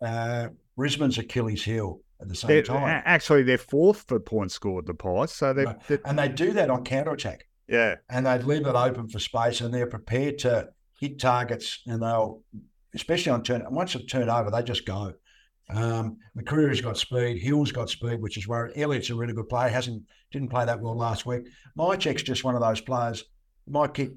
[0.00, 3.02] uh, Brisbane's Achilles heel at the same they're, time.
[3.04, 5.32] Actually, they're fourth for points scored, the Pies.
[5.32, 6.00] So they right.
[6.04, 7.46] and they do that on counter attack.
[7.68, 10.68] Yeah, and they leave it open for space, and they're prepared to
[10.98, 12.42] hit targets, and they'll,
[12.94, 13.64] especially on turn.
[13.70, 15.14] Once a turnover, they just go.
[15.68, 17.40] Um, McCreery's got speed.
[17.42, 19.68] Hill's got speed, which is where Elliott's a really good player.
[19.68, 21.46] Hasn't didn't play that well last week.
[21.76, 23.24] Mihocek's just one of those players.
[23.66, 24.12] Might kick,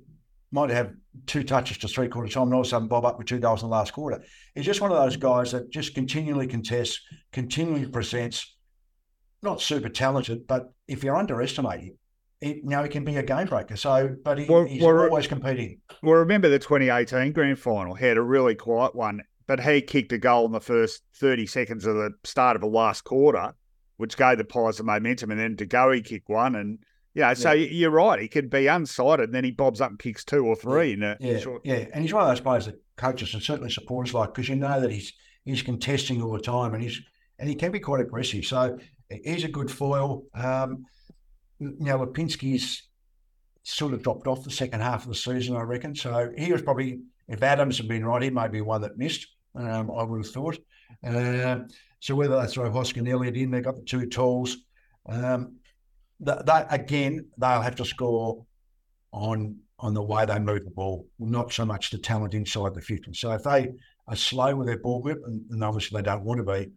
[0.56, 0.93] might have
[1.28, 3.39] two touches to three quarter time, and all of a sudden bob up with two
[3.39, 4.24] goals in the last quarter.
[4.56, 7.01] He's just one of those guys that just continually contests,
[7.34, 8.56] continually presents.
[9.43, 11.97] Not super talented, but if you underestimate him,
[12.39, 13.76] he, you know, he can be a game breaker.
[13.76, 15.82] So, but he, Well, he's well, always competing.
[16.01, 20.14] Well, remember the 2018 grand final he had a really quiet one, but he kicked
[20.14, 23.53] a goal in the first 30 seconds of the start of the last quarter,
[23.97, 25.32] which gave the Pies the momentum.
[25.32, 26.56] And then De Goey kicked one.
[26.56, 26.80] And,
[27.16, 28.20] you know, so you're right.
[28.22, 31.01] He could be unsighted and then he bobs up and kicks two or three in
[31.01, 31.61] a Yeah, short.
[31.66, 34.55] yeah, and he's one of those players that coaches and certainly supporters like because you
[34.55, 35.13] know that he's
[35.43, 37.01] he's contesting all the time and he's
[37.39, 38.45] and he can be quite aggressive.
[38.45, 38.78] So
[39.09, 40.26] he's a good foil.
[40.34, 40.86] Um,
[41.59, 42.84] now Lipinski's
[43.63, 45.95] sort of dropped off the second half of the season, I reckon.
[45.95, 49.26] So he was probably if Adams had been right, he might be one that missed.
[49.55, 50.57] Um, I would have thought.
[51.05, 51.59] Uh,
[51.99, 54.57] so whether they throw Hoskin Elliott in, they've got the two tools.
[55.07, 55.55] Um,
[56.22, 58.45] that, that again, they'll have to score
[59.11, 62.82] on on the way they move the ball, not so much the talent inside the
[62.82, 63.13] 50.
[63.13, 63.74] So if they
[64.07, 66.72] are slow with their ball grip, and, and obviously they don't want to be,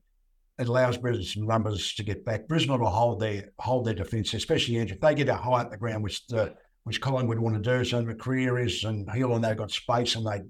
[0.59, 2.49] it allows Brisbane some numbers to get back.
[2.49, 5.77] Brisbane will hold their hold their defence, especially if they get a high at the
[5.77, 7.85] ground, which the which Collingwood want to do.
[7.85, 10.41] So McCreer is and Hill and they've got space and they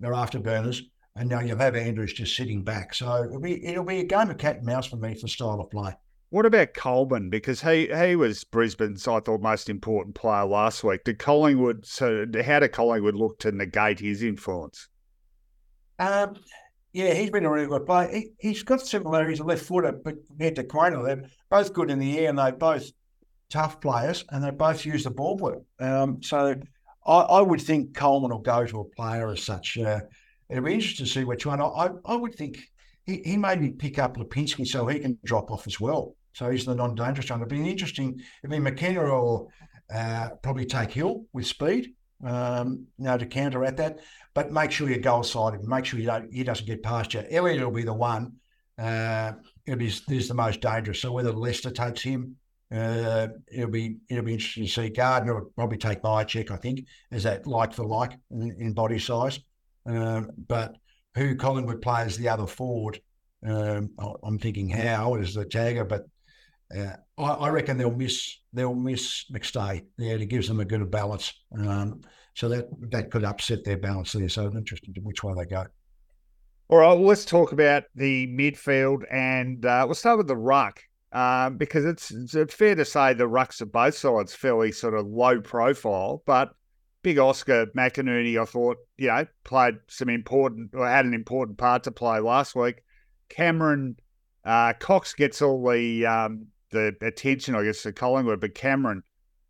[0.00, 0.82] they're afterburners.
[1.16, 2.94] And now you'll have Andrews just sitting back.
[2.94, 5.60] So it'll be it'll be a game of cat and mouse for me for style
[5.60, 5.96] of play.
[6.30, 7.30] What about Coleman?
[7.30, 11.04] Because he he was Brisbane's, I thought, most important player last week.
[11.04, 14.88] Did Collingwood, so how did Collingwood look to negate his influence?
[15.98, 16.36] Um,
[16.92, 18.08] yeah, he's been a really good player.
[18.12, 22.18] He, he's got similarities, left footer, but compared to Quaynor, they're both good in the
[22.18, 22.90] air and they're both
[23.50, 25.64] tough players and they both use the ball well.
[25.80, 26.54] Um, so
[27.06, 29.78] I, I would think Coleman will go to a player as such.
[29.78, 30.00] Uh,
[30.50, 31.60] it'll be interesting to see which one.
[31.60, 32.58] I, I would think
[33.06, 36.14] he, he maybe pick up Lipinski so he can drop off as well.
[36.38, 37.40] So he's the non-dangerous one.
[37.40, 38.20] It'd be interesting.
[38.44, 39.50] I mean, McKenna will
[39.92, 43.98] uh, probably take Hill with speed, um, you know, to counter at that.
[44.34, 45.68] But make sure you're goal side him.
[45.68, 47.24] Make sure you don't he doesn't get past you.
[47.28, 48.34] Elliott will be the one.
[48.78, 49.32] Uh,
[49.66, 51.00] it'll be he's the most dangerous.
[51.00, 52.36] So whether Lester takes him,
[52.72, 54.90] uh, it'll be it'll be interesting to see.
[54.90, 56.52] Gardiner will probably take check.
[56.52, 59.40] I think, is that like for like in, in body size.
[59.86, 60.76] Um, but
[61.16, 63.00] who Collingwood plays the other forward?
[63.44, 63.90] Um,
[64.22, 66.04] I'm thinking how is the tagger, but
[66.76, 69.84] uh, I, I, reckon they'll miss they'll miss McStay.
[69.96, 71.32] Yeah, it gives them a good balance.
[71.58, 72.02] Um,
[72.34, 74.28] so that that could upset their balance there.
[74.28, 75.66] So it's interesting to which way they go.
[76.70, 80.82] All right, well, let's talk about the midfield, and uh, we'll start with the ruck
[81.12, 85.06] um, because it's, it's fair to say the rucks of both sides fairly sort of
[85.06, 86.50] low profile, but
[87.02, 91.84] big Oscar McInerney, I thought, you know, played some important or had an important part
[91.84, 92.82] to play last week.
[93.30, 93.96] Cameron
[94.44, 99.02] uh, Cox gets all the um, the attention, I guess, to Collingwood, but Cameron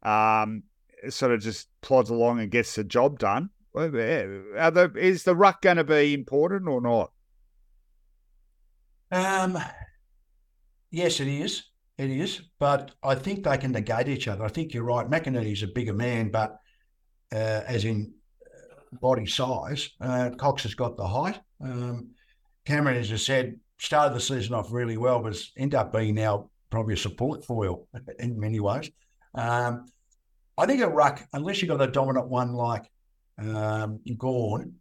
[0.02, 0.62] um,
[1.08, 3.50] sort of just plods along and gets the job done.
[3.74, 7.12] Is the ruck going to be important or not?
[9.10, 9.58] Um,
[10.90, 11.64] yes, it is.
[11.96, 14.44] It is, but I think they can negate each other.
[14.44, 15.08] I think you're right.
[15.08, 16.56] McInerney's a bigger man, but
[17.32, 18.12] uh, as in
[18.46, 21.40] uh, body size, uh, Cox has got the height.
[21.60, 22.10] Um,
[22.64, 26.50] Cameron, as I said, started the season off really well, but ended up being now
[26.70, 27.86] probably a support foil
[28.18, 28.90] in many ways.
[29.34, 29.86] Um,
[30.56, 32.90] I think a ruck, unless you've got a dominant one like
[33.38, 34.74] um, Gawn,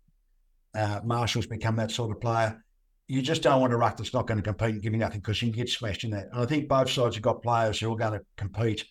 [0.75, 2.63] uh, Marshall's become that sort of player.
[3.07, 5.21] You just don't want a ruck that's not going to compete and give you nothing
[5.21, 6.27] because you can get smashed in that.
[6.31, 8.85] And I think both sides have got players who are going to compete.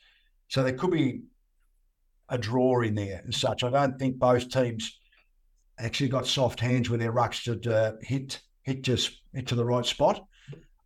[0.48, 1.22] So there could be
[2.28, 3.62] a draw in there and such.
[3.62, 4.98] I don't think both teams
[5.78, 9.64] actually got soft hands with their rucks to uh, hit hit just hit to the
[9.64, 10.24] right spot.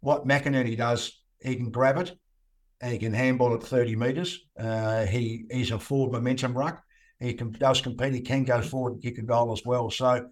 [0.00, 2.16] What McInerney does, he can grab it
[2.82, 4.40] he can handball it 30 metres.
[4.58, 6.82] Uh, he he's a forward momentum ruck.
[7.18, 8.14] He can, does compete.
[8.14, 9.90] He can go forward and kick a goal as well.
[9.90, 10.28] So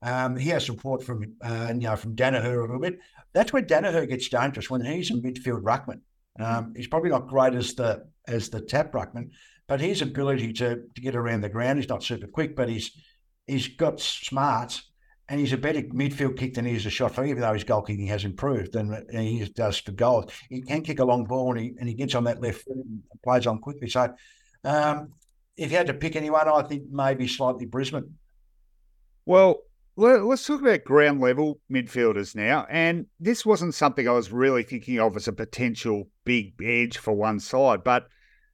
[0.00, 2.98] um, he has support from uh, you know from Daniher a little bit.
[3.34, 6.00] That's where Daniher gets dangerous when he's a midfield ruckman.
[6.38, 9.30] Um, he's probably not great as the as the tap ruckman,
[9.68, 12.92] but his ability to to get around the ground, he's not super quick, but he's
[13.46, 14.89] he's got smarts
[15.30, 17.62] and he's a better midfield kick than he is a shot for, even though his
[17.62, 20.32] goal kicking has improved than he does for goals.
[20.48, 22.74] He can kick a long ball and he, and he gets on that left foot
[22.76, 23.88] and plays on quickly.
[23.88, 24.12] So
[24.64, 25.12] um,
[25.56, 28.16] if you had to pick anyone, I think maybe slightly Brisbane.
[29.24, 29.60] Well,
[29.94, 32.66] let's talk about ground level midfielders now.
[32.68, 37.12] And this wasn't something I was really thinking of as a potential big edge for
[37.14, 38.08] one side, but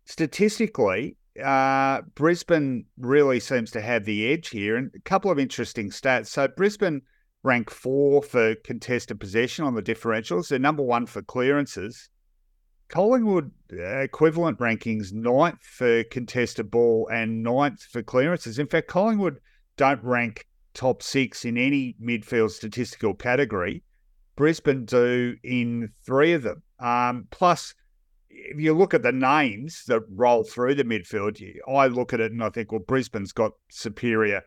[0.04, 4.76] statistically, uh, Brisbane really seems to have the edge here.
[4.76, 6.26] And a couple of interesting stats.
[6.26, 7.02] So Brisbane
[7.42, 10.48] rank four for contested possession on the differentials.
[10.48, 12.08] They're number one for clearances.
[12.88, 18.58] Collingwood uh, equivalent rankings ninth for contested ball and ninth for clearances.
[18.58, 19.38] In fact, Collingwood
[19.76, 23.82] don't rank top six in any midfield statistical category.
[24.36, 26.62] Brisbane do in three of them.
[26.78, 27.74] Um, plus,
[28.36, 32.32] if you look at the names that roll through the midfield, I look at it
[32.32, 34.42] and I think, well, Brisbane's got superior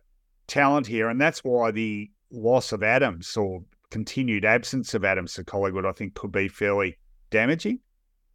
[0.47, 5.43] talent here, and that's why the loss of Adams or continued absence of Adams to
[5.43, 6.97] Collingwood, I think, could be fairly
[7.29, 7.79] damaging.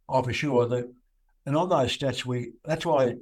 [0.09, 0.67] Oh, for sure.
[0.67, 0.93] The,
[1.45, 3.15] and on those stats, we that's why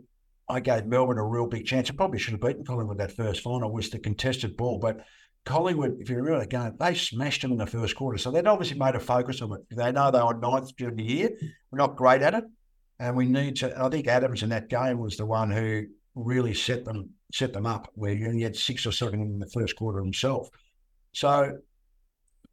[0.50, 1.90] I gave Melbourne a real big chance.
[1.90, 5.06] I probably should have beaten Collingwood that first final was the contested ball, but
[5.46, 8.18] Collingwood, if you remember the game, they smashed them in the first quarter.
[8.18, 9.62] So they'd obviously made a focus of it.
[9.70, 11.30] They know they were ninth during the year.
[11.70, 12.46] We're not great at it.
[13.00, 15.86] And we need to I think Adams in that game was the one who
[16.16, 19.76] really set them set them up where he had six or seven in the first
[19.76, 20.48] quarter himself.
[21.12, 21.58] So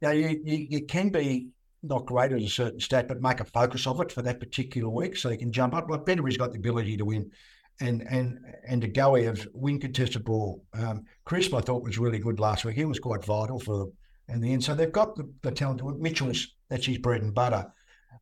[0.01, 1.49] you, know, you, you, you can be
[1.83, 4.89] not great at a certain stat, but make a focus of it for that particular
[4.89, 5.89] week so you can jump up.
[5.89, 7.31] Like Pendlebury's got the ability to win
[7.79, 10.63] and and and go of win contested ball.
[10.73, 12.75] Um, Crisp, I thought was really good last week.
[12.75, 13.93] He was quite vital for them
[14.29, 14.63] in the end.
[14.63, 15.81] So they've got the, the talent.
[15.99, 17.71] Mitchell's that's his bread and butter.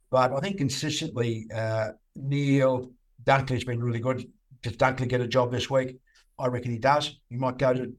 [0.09, 2.89] But I think consistently, uh, Neale
[3.23, 4.25] Dunkley's been really good.
[4.61, 5.97] Does Dunkley get a job this week?
[6.37, 7.19] I reckon he does.
[7.29, 7.93] He might go to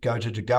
[0.00, 0.54] go to De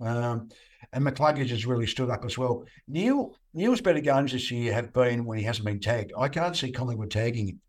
[0.00, 0.48] Um,
[0.92, 2.64] and McCluggage has really stood up as well.
[2.88, 6.12] Neale Neale's better games this year have been when he hasn't been tagged.
[6.16, 7.60] I can't see Collingwood tagging him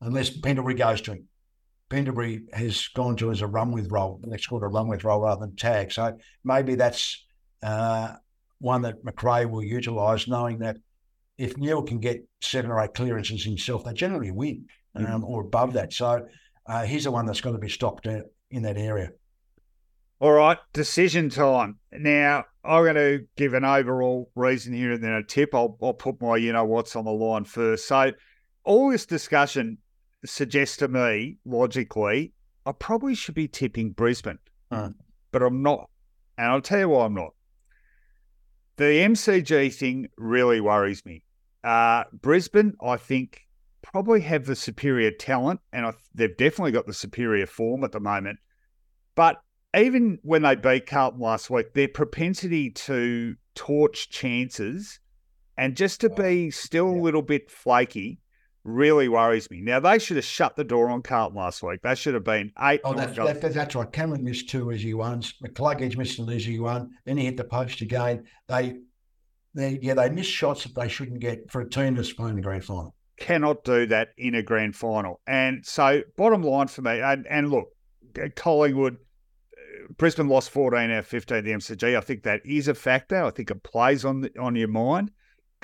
[0.00, 1.28] unless Pendlebury goes to him.
[1.90, 4.20] Pendlebury has gone to as a run with role.
[4.24, 5.92] Next called a run with role rather than tag.
[5.92, 7.24] So maybe that's
[7.62, 8.14] uh,
[8.58, 10.76] one that McRae will utilise, knowing that
[11.36, 15.24] if Neale can get seven or eight clearances himself, they generally win um, mm.
[15.24, 15.92] or above that.
[15.92, 16.26] So
[16.66, 19.10] uh, he's the one that's got to be stopped in that area.
[20.20, 21.78] All right, decision time.
[21.92, 25.54] Now, I'm going to give an overall reason here and then a tip.
[25.54, 27.86] I'll, I'll put my, you know, what's on the line first.
[27.86, 28.12] So,
[28.64, 29.78] all this discussion
[30.24, 32.32] suggests to me, logically,
[32.66, 34.38] I probably should be tipping Brisbane,
[34.72, 34.94] mm.
[35.32, 35.90] but I'm not.
[36.38, 37.34] And I'll tell you why I'm not.
[38.76, 41.24] The MCG thing really worries me.
[41.62, 43.42] Uh, Brisbane, I think,
[43.82, 48.00] probably have the superior talent, and I, they've definitely got the superior form at the
[48.00, 48.38] moment.
[49.14, 49.36] But
[49.76, 54.98] even when they beat Carlton last week, their propensity to torch chances
[55.56, 58.20] and just to be still a little bit flaky
[58.64, 59.60] really worries me.
[59.60, 61.82] Now they should have shut the door on Carlton last week.
[61.82, 62.80] They should have been eight.
[62.82, 63.92] Oh, that's, that, that's right.
[63.92, 65.34] Cameron missed two easy ones.
[65.44, 66.90] McCluggage missed an easy one.
[67.04, 68.24] Then he hit the post again.
[68.48, 68.78] They,
[69.54, 72.42] they, yeah, they missed shots that they shouldn't get for a team that's playing the
[72.42, 72.94] grand final.
[73.18, 75.20] Cannot do that in a grand final.
[75.26, 77.68] And so, bottom line for me, and, and look,
[78.20, 81.96] uh, Collingwood uh, Brisbane lost 14 out of 15 the MCG.
[81.96, 83.22] I think that is a factor.
[83.22, 85.12] I think it plays on the, on your mind.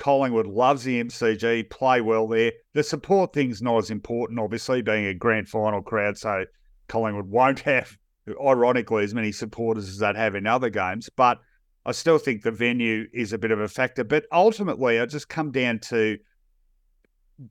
[0.01, 2.53] Collingwood loves the MCG, play well there.
[2.75, 6.19] The support thing's not as important, obviously, being a grand final crowd.
[6.19, 6.47] So
[6.89, 7.97] Collingwood won't have,
[8.45, 11.09] ironically, as many supporters as they'd have in other games.
[11.15, 11.39] But
[11.87, 14.03] I still think the venue is a bit of a factor.
[14.03, 16.19] But ultimately, I just come down to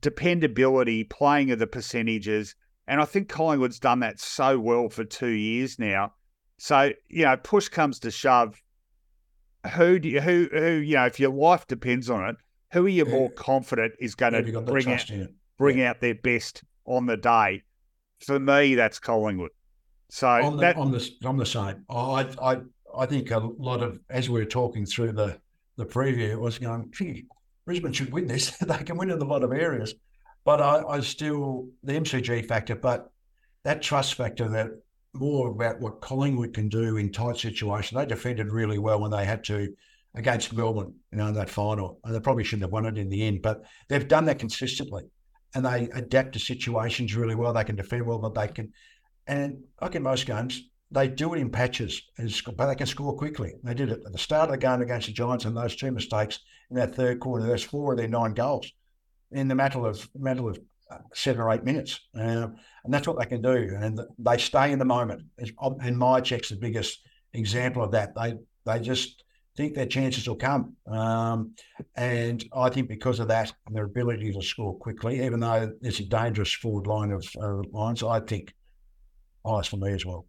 [0.00, 2.54] dependability, playing of the percentages.
[2.86, 6.12] And I think Collingwood's done that so well for two years now
[6.60, 8.60] so you know, push comes to shove.
[9.74, 12.36] Who do you, who who you know if your life depends on it?
[12.72, 13.12] Who are you yeah.
[13.12, 15.10] more confident is going to bring out
[15.58, 15.90] bring yeah.
[15.90, 17.62] out their best on the day?
[18.20, 19.50] For me, that's Collingwood.
[20.08, 21.84] So on the, that, on the on the same.
[21.88, 22.60] I I
[22.96, 25.38] I think a lot of as we were talking through the
[25.76, 26.90] the preview, it was going.
[26.92, 27.26] Gee,
[27.64, 28.56] Brisbane should win this.
[28.60, 29.94] they can win in a lot of areas,
[30.44, 33.10] but I, I still the MCG factor, but
[33.62, 34.70] that trust factor that
[35.12, 37.98] more about what Collingwood can do in tight situations.
[37.98, 39.74] They defended really well when they had to
[40.14, 42.00] against Melbourne, you know, in that final.
[42.04, 45.04] And they probably shouldn't have won it in the end, but they've done that consistently.
[45.54, 47.52] And they adapt to situations really well.
[47.52, 48.72] They can defend well, but they can,
[49.26, 52.02] and like in most games, they do it in patches,
[52.56, 53.54] but they can score quickly.
[53.62, 55.92] They did it at the start of the game against the Giants, and those two
[55.92, 56.40] mistakes
[56.70, 57.46] in that third quarter.
[57.46, 58.70] There's four of their nine goals
[59.30, 60.58] in the matter of matter of
[61.14, 62.00] seven or eight minutes.
[62.16, 62.48] Uh,
[62.84, 63.76] and that's what they can do.
[63.80, 65.22] And they stay in the moment.
[65.38, 67.00] And Mihocek's the biggest
[67.32, 68.14] example of that.
[68.14, 68.34] They
[68.66, 69.24] they just
[69.56, 70.76] think their chances will come.
[70.86, 71.54] Um,
[71.96, 76.00] and I think because of that and their ability to score quickly, even though it's
[76.00, 78.54] a dangerous forward line of uh, lines, I think
[79.44, 80.26] highest for me as well.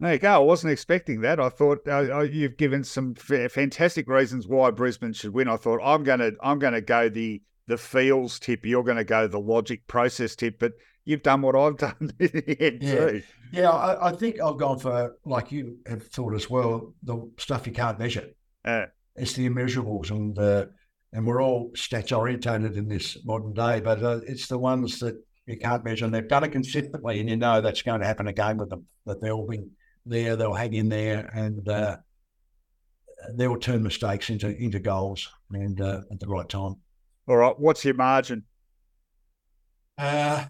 [0.00, 0.32] There you go.
[0.32, 1.40] I wasn't expecting that.
[1.40, 5.48] I thought uh, uh you've given some f- fantastic reasons why Brisbane should win.
[5.48, 8.66] I thought I'm going to I'm going to go the the feels tip.
[8.66, 10.72] You're going to go the logic process tip, but
[11.04, 12.70] you've done what I've done yeah.
[12.70, 13.22] Too.
[13.52, 16.94] Yeah, I, I, think I've gone for like you have thought as well.
[17.04, 18.28] The stuff you can't measure.
[18.64, 20.66] Uh, it's the immeasurables, and uh,
[21.12, 25.16] and we're all stats orientated in this modern day, but uh, it's the ones that
[25.46, 28.28] you can't measure, and they've done it consistently, and you know that's going to happen
[28.28, 28.86] again with them.
[29.06, 29.60] That they'll be
[30.04, 31.96] there, they'll hang in there, and uh,
[33.34, 36.76] they'll turn mistakes into into goals, and uh, at the right time.
[37.28, 37.54] All right.
[37.58, 38.44] What's your margin?
[39.98, 40.46] Uh,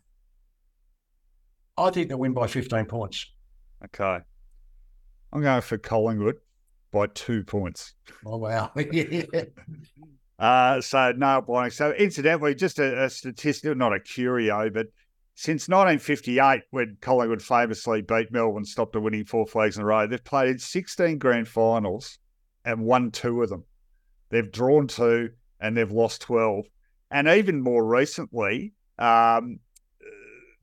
[1.77, 3.27] I think they'll win by 15 points.
[3.85, 4.19] Okay.
[5.33, 6.37] I'm going for Collingwood
[6.93, 7.95] by two points.
[8.25, 8.73] Oh, wow.
[10.39, 11.73] Uh, so no blind.
[11.73, 14.87] So incidentally, just a, a statistic, not a curio, but
[15.35, 20.07] since 1958, when Collingwood famously beat Melbourne, stopped a winning four flags in a row,
[20.07, 22.21] they've played in 16 grand finals
[22.65, 23.65] and won two of them.
[24.31, 26.67] They've drawn two and they've lost 12.
[27.11, 29.61] And even more recently, um,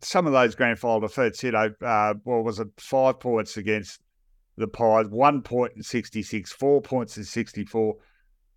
[0.01, 4.01] some of those grand final defeats, you know, uh, what was it, five points against
[4.57, 7.95] the Pies, one point in 66, four points in 64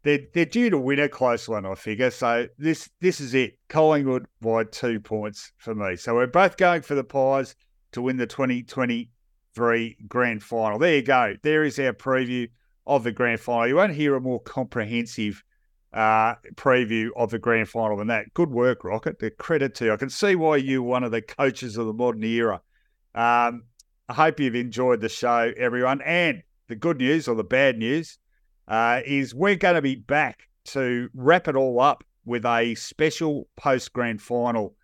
[0.03, 2.11] they're they're due to win a close one, I figure.
[2.11, 3.59] So this this is it.
[3.69, 5.97] Collingwood by two points for me.
[5.97, 7.55] So we're both going for the Pies
[7.93, 10.79] to win the 2023 grand final.
[10.79, 11.35] There you go.
[11.43, 12.49] There is our preview
[12.87, 13.69] of the grand final.
[13.69, 15.43] You won't hear a more comprehensive
[15.93, 18.33] uh, preview of the grand final than that.
[18.35, 19.19] Good work, Rocket.
[19.19, 19.93] The credit to you.
[19.93, 22.61] I can see why you're one of the coaches of the modern era.
[23.15, 23.65] Um,
[24.09, 26.01] I hope you've enjoyed the show, everyone.
[26.03, 28.19] And the good news or the bad news
[28.67, 33.49] uh, is we're going to be back to wrap it all up with a special
[33.57, 34.75] post grand final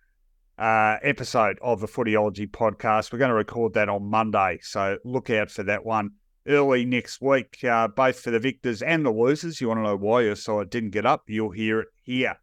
[0.57, 3.13] uh, episode of the Footyology podcast.
[3.13, 6.11] We're going to record that on Monday, so look out for that one
[6.47, 9.59] early next week, uh, both for the victors and the losers.
[9.61, 11.23] You want to know why your side didn't get up?
[11.27, 12.37] You'll hear it here.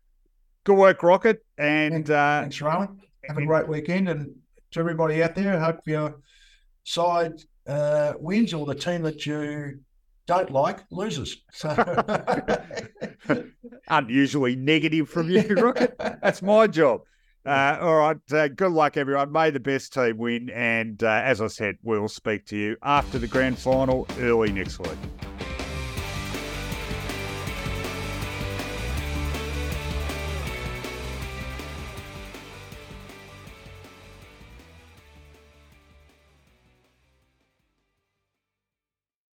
[0.64, 1.44] Good work, Rocket.
[1.58, 3.00] And uh, thanks, Rohan.
[3.24, 4.34] Have a great weekend, and
[4.72, 6.20] to everybody out there, I hope your
[6.84, 7.34] side
[7.66, 9.80] uh, wins or the team that you
[10.26, 11.36] don't like loses.
[11.52, 11.70] So
[13.88, 15.96] unusually negative from you, Rocket.
[15.98, 17.02] That's my job.
[17.44, 18.32] Uh, all right.
[18.32, 19.32] Uh, good luck, everyone.
[19.32, 20.50] May the best team win.
[20.50, 24.78] And uh, as I said, we'll speak to you after the grand final early next
[24.78, 25.31] week.